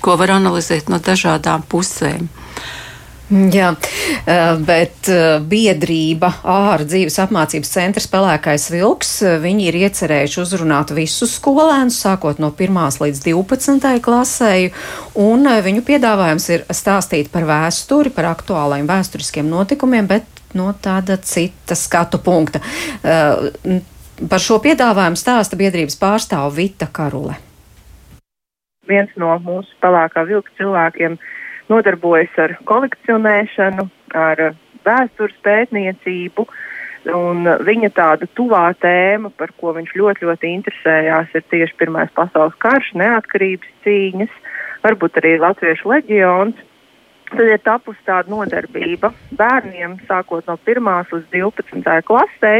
[0.01, 2.29] ko var analizēt no dažādām pusēm.
[3.27, 3.73] Jā,
[4.23, 10.93] eh, bet eh, biedrība ārā dzīves apmācības centra spēlēkais vilks, eh, viņi ir iecerējuši uzrunāt
[10.95, 14.71] visus skolēnus, sākot no 1 līdz 12 klasē,
[15.19, 20.23] un viņu piedāvājums ir stāstīt par vēsturi, par aktuālajiem vēsturiskiem notikumiem, bet
[20.55, 22.63] no tāda cita skatu punkta.
[23.03, 27.35] Par šo piedāvājumu stāsta biedrības pārstāva Vita Karule.
[28.87, 31.19] Viens no mūsu spēlēkā vilka cilvēkiem
[31.73, 34.43] nodarbojas ar kolekcionēšanu, ar
[34.87, 36.47] vēstures pētniecību.
[37.07, 42.57] Un viņa tāda tuvā tēma, par ko viņš ļoti, ļoti interesējās, ir tieši Pirmais pasaules
[42.59, 44.33] karš, neatkarības cīņas,
[44.83, 46.65] varbūt arī Latviešu leģions.
[47.31, 52.53] Tad ir tapusi tāda nodarbība bērniem, sākot no 1 līdz 12 klasē,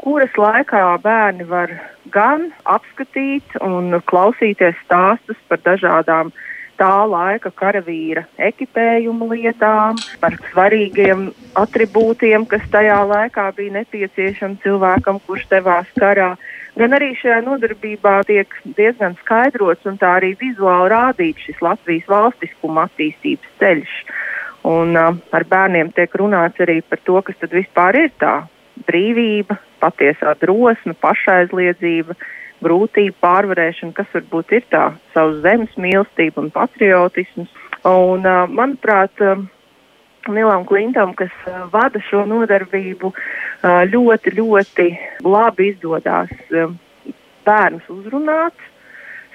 [0.00, 1.72] kuras laikā bērni var
[2.12, 6.32] gan apskatīt un klausīties stāstus par dažādām
[6.78, 15.48] tā laika karavīra ekipējuma lietām, par svarīgiem attribūtiem, kas tajā laikā bija nepieciešami cilvēkam, kurš
[15.50, 16.36] devās karā.
[16.78, 22.86] Gan arī šajā nodarbībā tiek diezgan skaidrots un tā arī vizuāli rādīts šis Latvijas valstiskuma
[22.86, 23.94] attīstības ceļš.
[24.68, 28.34] Un uh, ar bērniem tiek runāts arī par to, kas tad vispār ir tā
[28.86, 32.14] brīvība, patiesā drosme, pašaizliedzība,
[32.64, 34.84] grūtību pārvarēšana, kas varbūt ir tā
[35.14, 37.54] savas zemes mīlestība un patriotisms.
[37.86, 39.22] Un, manuprāt,
[40.28, 41.32] Nilam Klintam, kas
[41.72, 43.12] vada šo nodarbību,
[43.92, 44.88] ļoti, ļoti
[45.24, 46.34] labi izdodas
[47.46, 48.66] bērnus uzrunāt,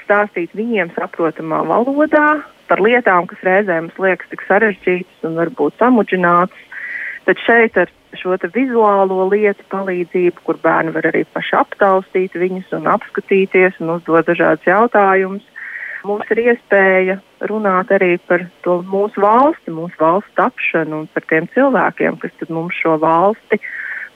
[0.04, 6.70] stāstīt viņiem saprotamā valodā par lietām, kas reizēm liekas tik sarežģītas un varbūt samudžinātas.
[7.24, 12.90] Tad šeit ar šo vizuālo lietu palīdzību, kur bērni var arī paši aptaustīt viņus un
[12.92, 15.46] apskatīties un uzdot dažādus jautājumus.
[16.04, 17.16] Mums ir iespēja
[17.48, 22.76] runāt arī par to mūsu valsti, mūsu valsts tapšanu un par tiem cilvēkiem, kas mums
[22.84, 23.62] šo valsti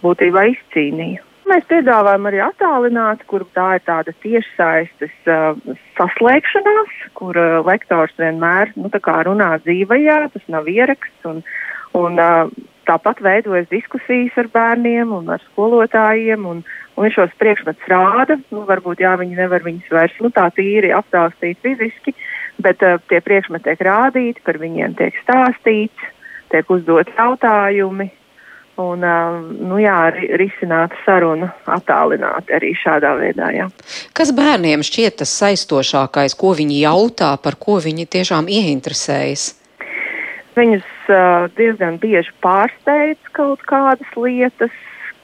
[0.03, 1.24] būtībā izcīnīja.
[1.47, 5.55] Mēs piedāvājam arī attālināti, kur tā ir tāda tiešsaistes uh,
[5.95, 11.24] saslēgšanās, kur uh, lektors vienmēr nu, runā dzīvajā, tas nav ieraksts.
[11.30, 11.39] Un,
[11.95, 12.51] un, uh,
[12.88, 16.62] Tāpat veidojas diskusijas ar bērniem un ar skolotājiem, un,
[16.96, 18.38] un viņš šos priekšmetus rāda.
[18.54, 22.16] Nu, varbūt jā, viņi nevar viņus vairs nu, tā tīri apstāstīt fiziski,
[22.64, 26.08] bet uh, tie priekšmeti tiek rādīti, par viņiem tiek stāstīts,
[26.54, 28.08] tiek uzdot jautājumi.
[28.78, 29.98] Un, uh, nu jā,
[30.38, 33.50] risināt sarunu attālināti arī šādā veidā.
[33.56, 33.72] Jā.
[34.16, 39.50] Kas bērniem šķiet tas saistošākais, ko viņi jautā, par ko viņi tiešām ieinteresējas?
[40.58, 44.74] Viņus uh, diezgan bieži pārsteidz kaut kādas lietas,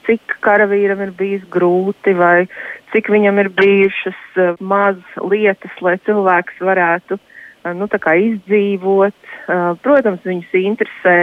[0.04, 2.46] cik karavīram ir bijis grūti vai
[2.92, 9.16] cik viņam ir bijušas uh, maz lietas, lai cilvēks varētu uh, nu, izdzīvot.
[9.44, 11.16] Uh, protams, viņus interesē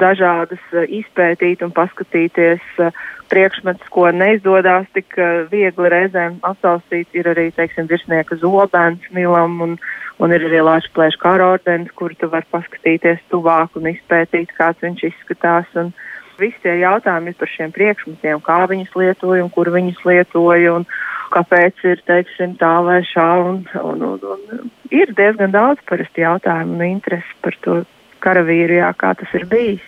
[0.00, 7.10] dažādas uh, izpētīt un paskatīties uh, priekšmetus, ko neizdodas tik uh, viegli reizēm aptaustīt.
[7.18, 9.78] Ir arī, teiksim, virsnieka zobens Milam un,
[10.18, 14.82] Un ir arī lāča plēša kara ordens, kur tu vari paskatīties tuvāk un izpētīt, kāds
[14.82, 15.68] viņš izskatās.
[15.78, 15.92] Un
[16.40, 20.88] visi tie jautājumi ir par šiem priekšmetiem, kā viņus lietoja un kur viņus lietoja un
[21.34, 23.28] kāpēc ir, teiksim, tā vai šā.
[23.46, 24.26] Un, un, un,
[24.58, 27.78] un ir diezgan daudz parasti jautājumu un interesi par to
[28.24, 29.84] karavīru, jā, kā tas ir bijis.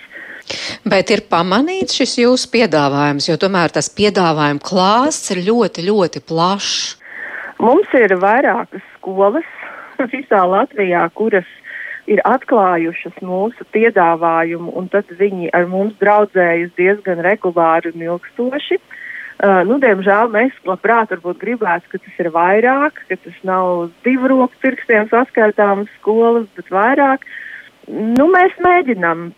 [0.89, 6.97] Bet ir pamanīts šis jūsu piedāvājums, jo tomēr tas piedāvājuma klāsts ir ļoti, ļoti plašs.
[7.61, 9.47] Mums ir vairākas skolas,
[10.14, 11.49] visā Latvijā, kuras
[12.11, 18.81] ir atklājušas mūsu piedāvājumu, un tad viņi ar mums draudzējas diezgan regulāri un ilgstoši.
[19.41, 24.59] Uh, nu, diemžēl mēs labprāt gribētu, ka tas ir vairāk, ka tas nav divu roku
[24.61, 27.24] pirkstiem saskaitāmas skolas, bet vairāk.
[27.91, 29.30] Nu, mēs mēģinām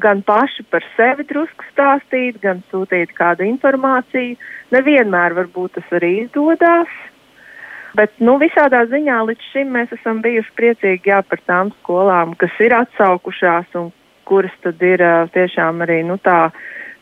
[0.00, 4.36] gan paši par sevi drusku stāstīt, gan sūtīt kādu informāciju.
[4.74, 6.92] Nevienmēr varbūt tas arī izdodas,
[7.94, 12.54] Bet nu, visādā ziņā līdz šim mēs esam bijuši priecīgi jā, par tām skolām, kas
[12.58, 13.92] ir atsaukušās un
[14.26, 16.48] kuras tad ir tiešām arī nu, tā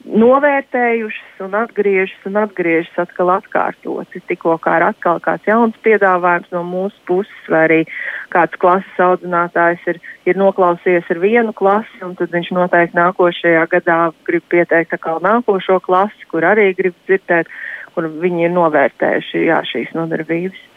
[0.04, 4.22] novērtējušas un atgriežas un atgriežas atkal atkārtoti.
[4.28, 7.78] Tikko kā ir atkal kāds jauns piedāvājums no mūsu puses, vai arī
[8.32, 14.00] kāds klases audzinātājs ir, ir noklausījies ar vienu klasi, un tad viņš noteikti nākošajā gadā
[14.26, 17.50] grib pieteikt atkal nākošo klasi, kur arī grib dzirdēt,
[17.94, 20.68] kur viņi ir novērtējuši jā, šīs nodarbības.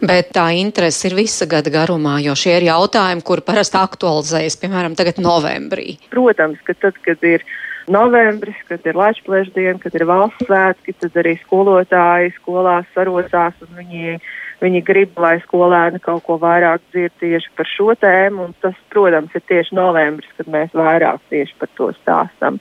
[0.00, 4.96] Bet tā interese ir visa gada garumā, jo šie ir jautājumi, kur parasti aktualizējas, piemēram,
[4.98, 5.98] tagad novembrī.
[6.12, 7.44] Protams, ka tad, kad ir
[7.92, 9.50] novembris, kad ir Latvijas
[9.82, 14.18] kad ir valsts svētki, tad arī skolotāji skolās sarosās un viņi,
[14.62, 18.50] viņi grib, lai skolēni kaut ko vairāk dzird tieši par šo tēmu.
[18.62, 22.60] Tas, protams, ir tieši novembris, kad mēs vairāk tieši par to stāstam.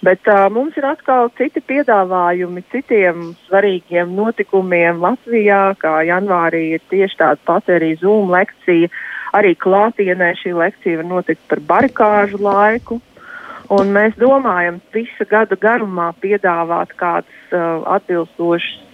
[0.00, 7.20] Bet uh, mums ir atkal citi piedāvājumi citiem svarīgiem notikumiem Latvijā, kā janvārī ir tieši
[7.20, 8.88] tāda pati arī Zoom lekcija.
[9.36, 12.98] Arī klātienē šī lekcija var notikt par barikāžu laiku.
[13.70, 18.88] Un mēs domājam visu gadu garumā piedāvāt kādas uh, atbilstošas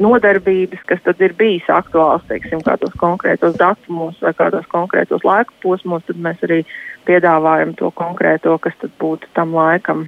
[0.00, 6.04] nodarbības, kas tad ir bijis aktuāls, teiksim, kādos konkrētos datumos vai kādos konkrētos laika posmos,
[6.06, 6.60] tad mēs arī
[7.08, 10.06] piedāvājam to konkrēto, kas tad būtu tam laikam.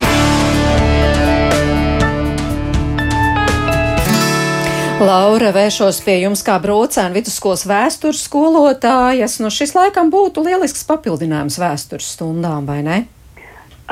[5.03, 9.41] Laura, vēršos pie jums kā brocēna vidusskolas vēstures skolotājas.
[9.43, 13.01] Nu, šis laikam būtu lielisks papildinājums vēstures stundām, vai ne?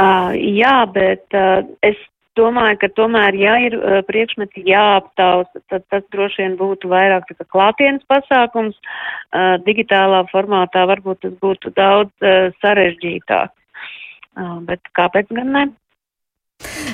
[0.01, 1.99] Uh, jā, bet uh, es
[2.39, 7.37] domāju, ka tomēr, ja ir uh, priekšmeti jāaptausta, tad tas droši vien būtu vairāk tā
[7.37, 8.79] kā klātienes pasākums.
[9.35, 13.53] Uh, digitālā formātā varbūt tas būtu daudz uh, sarežģītāk.
[14.39, 15.67] Uh, bet kāpēc gan ne?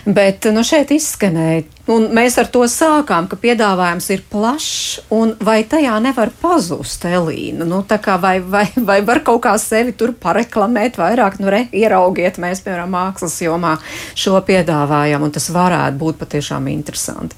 [0.07, 5.59] Bet nu, šeit izskanēja, un mēs ar to sākām, ka piedāvājums ir plašs, un vai
[5.67, 7.67] tajā nevar pazust Elīna?
[7.67, 7.83] Nu,
[8.23, 12.95] vai, vai, vai var kaut kā sevi tur pareklamēt vairāk, nu, re, ieraugiet, mēs, piemēram,
[12.95, 13.77] mākslas jomā
[14.15, 17.35] šo piedāvājam, un tas varētu būt patiešām interesanti.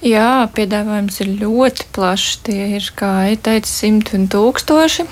[0.00, 2.38] Jā, piedāvājums ir ļoti plašs.
[2.46, 5.04] Tie ir, kā jau teicu, simti un tūkstoši.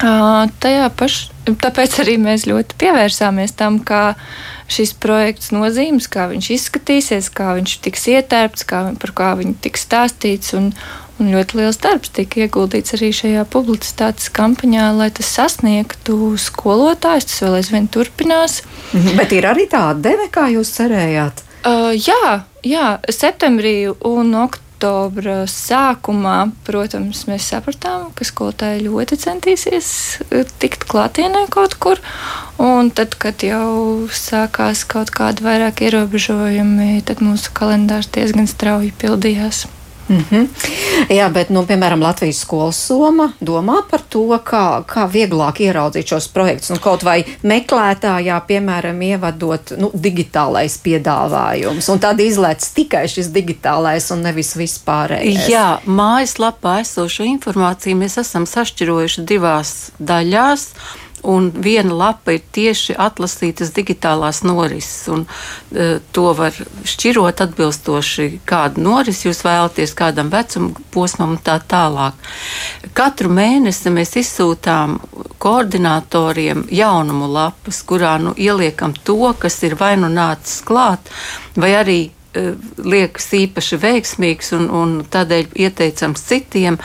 [0.00, 4.14] Uh, tajā pašā, tāpēc arī mēs ļoti pievērsāmies tam, kā
[4.70, 9.86] šis projekts nozīmes, kā viņš izskatīsies, kā viņš tiks ietērpts, kā, par kā viņš tiks
[9.88, 10.54] stāstīts.
[10.58, 10.70] Un,
[11.20, 17.28] un ļoti liels darbs tika ieguldīts arī šajā publicitātes kampaņā, lai tas sasniegtu skolotājus.
[17.28, 18.62] Tas vēl aizvien turpinās.
[18.94, 21.44] Mhm, bet ir arī tāda deve, kā jūs cerējāt?
[21.60, 29.90] Uh, jā, jā, septembrī un oktobrī oktobra sākumā, protams, mēs sapratām, ka skolotāji ļoti centīsies
[30.32, 32.00] eh, tikt klātienē kaut kur.
[32.56, 39.66] Un tad, kad jau sākās kaut kādi vairāk ierobežojumi, tad mūsu kalendārs diezgan strauji pildījās.
[40.10, 40.48] Mm -hmm.
[41.08, 46.28] Jā, bet, nu, piemēram, Latvijas skolas soma domā par to, kā, kā vieglāk ieraudzīt šos
[46.28, 46.70] projektus.
[46.70, 54.10] Nu, kaut vai meklētājā, piemēram, ievadot nu, digitālais piedāvājums, un tad izlēc tikai šis digitālais
[54.10, 55.48] un nevis vispārējais.
[55.48, 60.68] Jā, mājaslapā esošo informāciju mēs esam sašķirojuši divās daļās
[61.22, 65.08] un viena lapa ir tieši atlasītas digitālās norises.
[65.12, 71.58] Un, uh, to var šķirot atbilstoši, kādu norisi jūs vēlaties, kādam vecuma posmam un tā
[71.60, 72.30] tālāk.
[72.96, 74.98] Katru mēnesi mēs izsūtām
[75.40, 81.12] koordinatoriem jaunumu lapas, kurā nu, ieliekam to, kas ir vai nu nācis klāt,
[81.56, 82.00] vai arī
[82.34, 86.78] liekas īpaši veiksmīgs un, un tādēļ ieteicams citiem.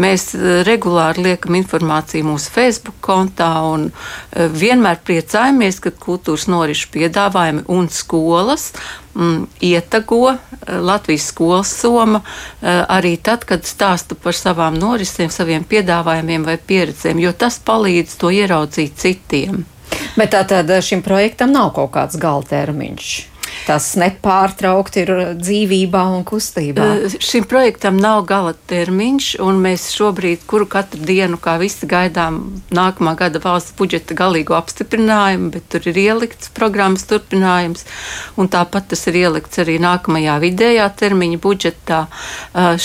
[0.00, 6.90] Mēs eh, regulāri liekam informāciju mūsu Facebook kontā un eh, vienmēr priecājamies, kad kultūras norišu
[6.96, 8.72] piedāvājumi un skolas
[9.14, 10.34] mm, ietago
[10.68, 12.18] Latvijas skolas soma
[12.60, 18.34] arī tad, kad stāsta par savām norisēm, saviem piedāvājumiem vai pieredzēm, jo tas palīdz to
[18.34, 19.64] ieraudzīt citiem.
[20.18, 23.16] Bet tā tad šim projektam nav kaut kāds galtermiņš
[23.66, 26.86] tas nepārtraukti ir dzīvībā un kustībā.
[27.22, 32.40] Šim projektam nav gala termiņš, un mēs šobrīd, kuru katru dienu, kā visi gaidām,
[32.74, 37.84] nākamā gada valsts budžeta galīgo apstiprinājumu, bet tur ir ielikts programmas turpinājums,
[38.40, 42.00] un tāpat tas ir ielikts arī nākamajā vidējā termiņa budžetā.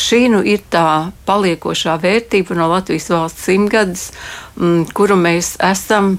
[0.03, 4.09] Šī nu ir tā paliekošā vērtība no Latvijas valsts simtgades,
[4.93, 6.17] kuru mēs esam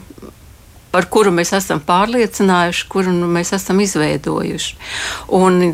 [0.95, 4.77] par kuru mēs esam pārliecinājuši, kuru nu, mēs esam izveidojuši.
[5.35, 5.73] Un,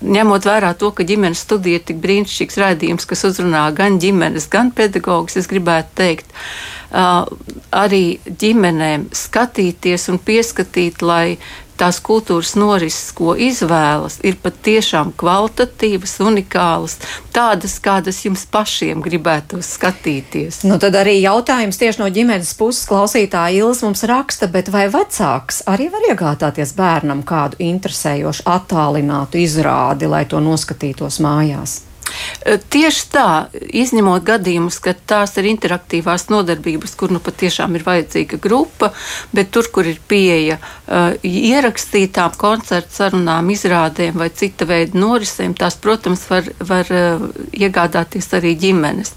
[0.00, 4.72] ņemot vērā to, ka ģimenes studija ir tik brīnišķīgs raidījums, kas uzrunā gan ģimenes, gan
[4.72, 6.32] pedagogus, es gribētu teikt,
[6.92, 8.02] arī
[8.40, 11.36] ģimenēm skatīties un pieskatīt, lai
[11.80, 16.98] tās kultūras norises, ko izvēlas, ir patiešām kvalitatīvas, unikālas,
[17.34, 20.62] tādas, kādas jums pašiem gribētu skatīties.
[20.68, 25.62] Nu, tad arī jautājums tieši no ģimenes puses klausītāja Ilis mums raksta, bet vai vecāks
[25.70, 31.80] arī var iegādāties bērnam kādu interesējošu attālinātu izrādi, lai to noskatītos mājās?
[32.42, 38.90] Tieši tā, izņemot gadījumus, kad tās ir interaktīvās nodarbības, kur nu patiešām ir vajadzīga grupa,
[39.34, 45.78] bet tur, kur ir pieeja uh, ierakstītām koncertu sarunām, izrādēm vai cita veida norisēm, tās,
[45.82, 49.14] protams, var, var uh, iegādāties arī ģimenes.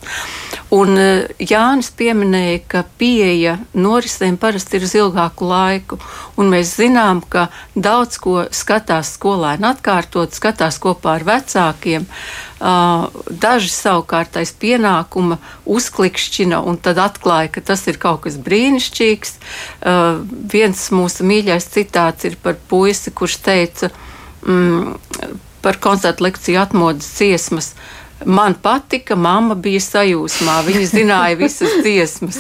[0.75, 6.01] Un uh, Jānis pieminēja, ka pieeja norisēm parasti ir uz ilgāku laiku,
[6.38, 12.05] un mēs zinām, ka daudz ko skatās skolēni atkārtot, skatās kopā ar vecākiem.
[12.05, 15.38] Uh, Daži savukārt aiz pienākuma
[15.70, 19.36] uzklikšķina un tad atklāja, ka tas ir kaut kas brīnišķīgs.
[20.53, 23.91] Viens mūsu mīļais citāts ir par puisi, kurš teica
[24.41, 24.95] mm,
[25.61, 27.74] par koncertu lekciju atmodas dziesmas.
[28.24, 32.38] Man patika, mamma bija sajūsmā, viņa zināja visas dziesmas.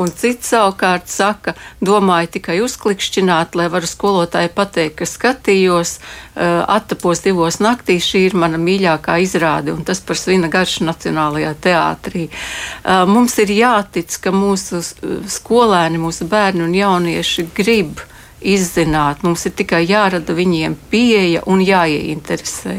[0.00, 7.24] Un cits savukārt saka, domāju tikai uzklikšķināt, lai varu skolotāji pateikt, ka skatījos, uh, attapos
[7.24, 12.28] divos naktīs, šī ir mana mīļākā izrāde, un tas par svina garšu Nacionālajā teātrī.
[12.28, 14.84] Uh, mums ir jātic, ka mūsu
[15.32, 18.04] skolēni, mūsu bērni un jaunieši grib
[18.46, 22.76] izzināt, mums ir tikai jārada viņiem pieeja un jāieinteresē.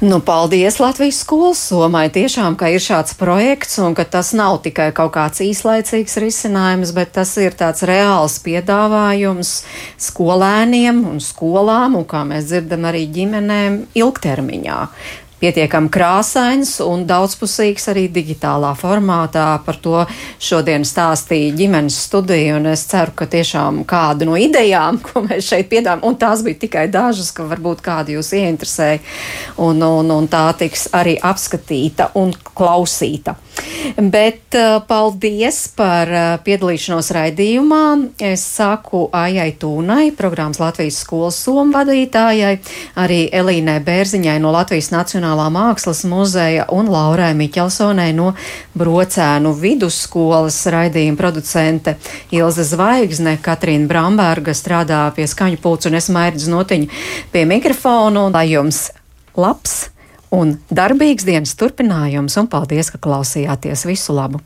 [0.00, 2.06] Nu, paldies Latvijas skolas somai.
[2.08, 7.12] Tiešām, ka ir šāds projekts un ka tas nav tikai kaut kāds īslaicīgs risinājums, bet
[7.18, 9.50] tas ir tāds reāls piedāvājums
[10.00, 14.78] skolēniem un skolām un, kā mēs dzirdam, arī ģimenēm ilgtermiņā
[15.40, 19.46] pietiekami krāsains un daudzpusīgs arī digitālā formātā.
[19.64, 20.04] Par to
[20.42, 25.70] šodien stāstīja ģimenes studija, un es ceru, ka tiešām kāda no idejām, ko mēs šeit
[25.72, 29.00] piedāvājam, un tās bija tikai dažas, ka varbūt kāda jūs ieinteresēja,
[29.64, 33.36] un, un, un tā tiks arī apskatīta un klausīta.
[33.96, 37.82] Bet uh, paldies par uh, piedalīšanos raidījumā.
[38.30, 42.54] Es saku Aijai Tūnai, programmas Latvijas skolas somu vadītājai,
[43.00, 48.32] arī Elīnai Bērziņai no Latvijas Nacionālā mākslas muzeja un Laurai Miķelsonai no
[48.78, 51.96] Brocēnu vidusskolas raidījuma producente
[52.34, 57.00] Ilze Zvaigzne, Katrīna Bramberga strādā pie skaņu pulca un es mairdzu notiņu
[57.32, 58.28] pie mikrofonu.
[58.30, 58.88] Lai jums
[59.36, 59.90] labs!
[60.34, 64.42] Un darbīgs dienas turpinājums, un paldies, ka klausījāties visu labu!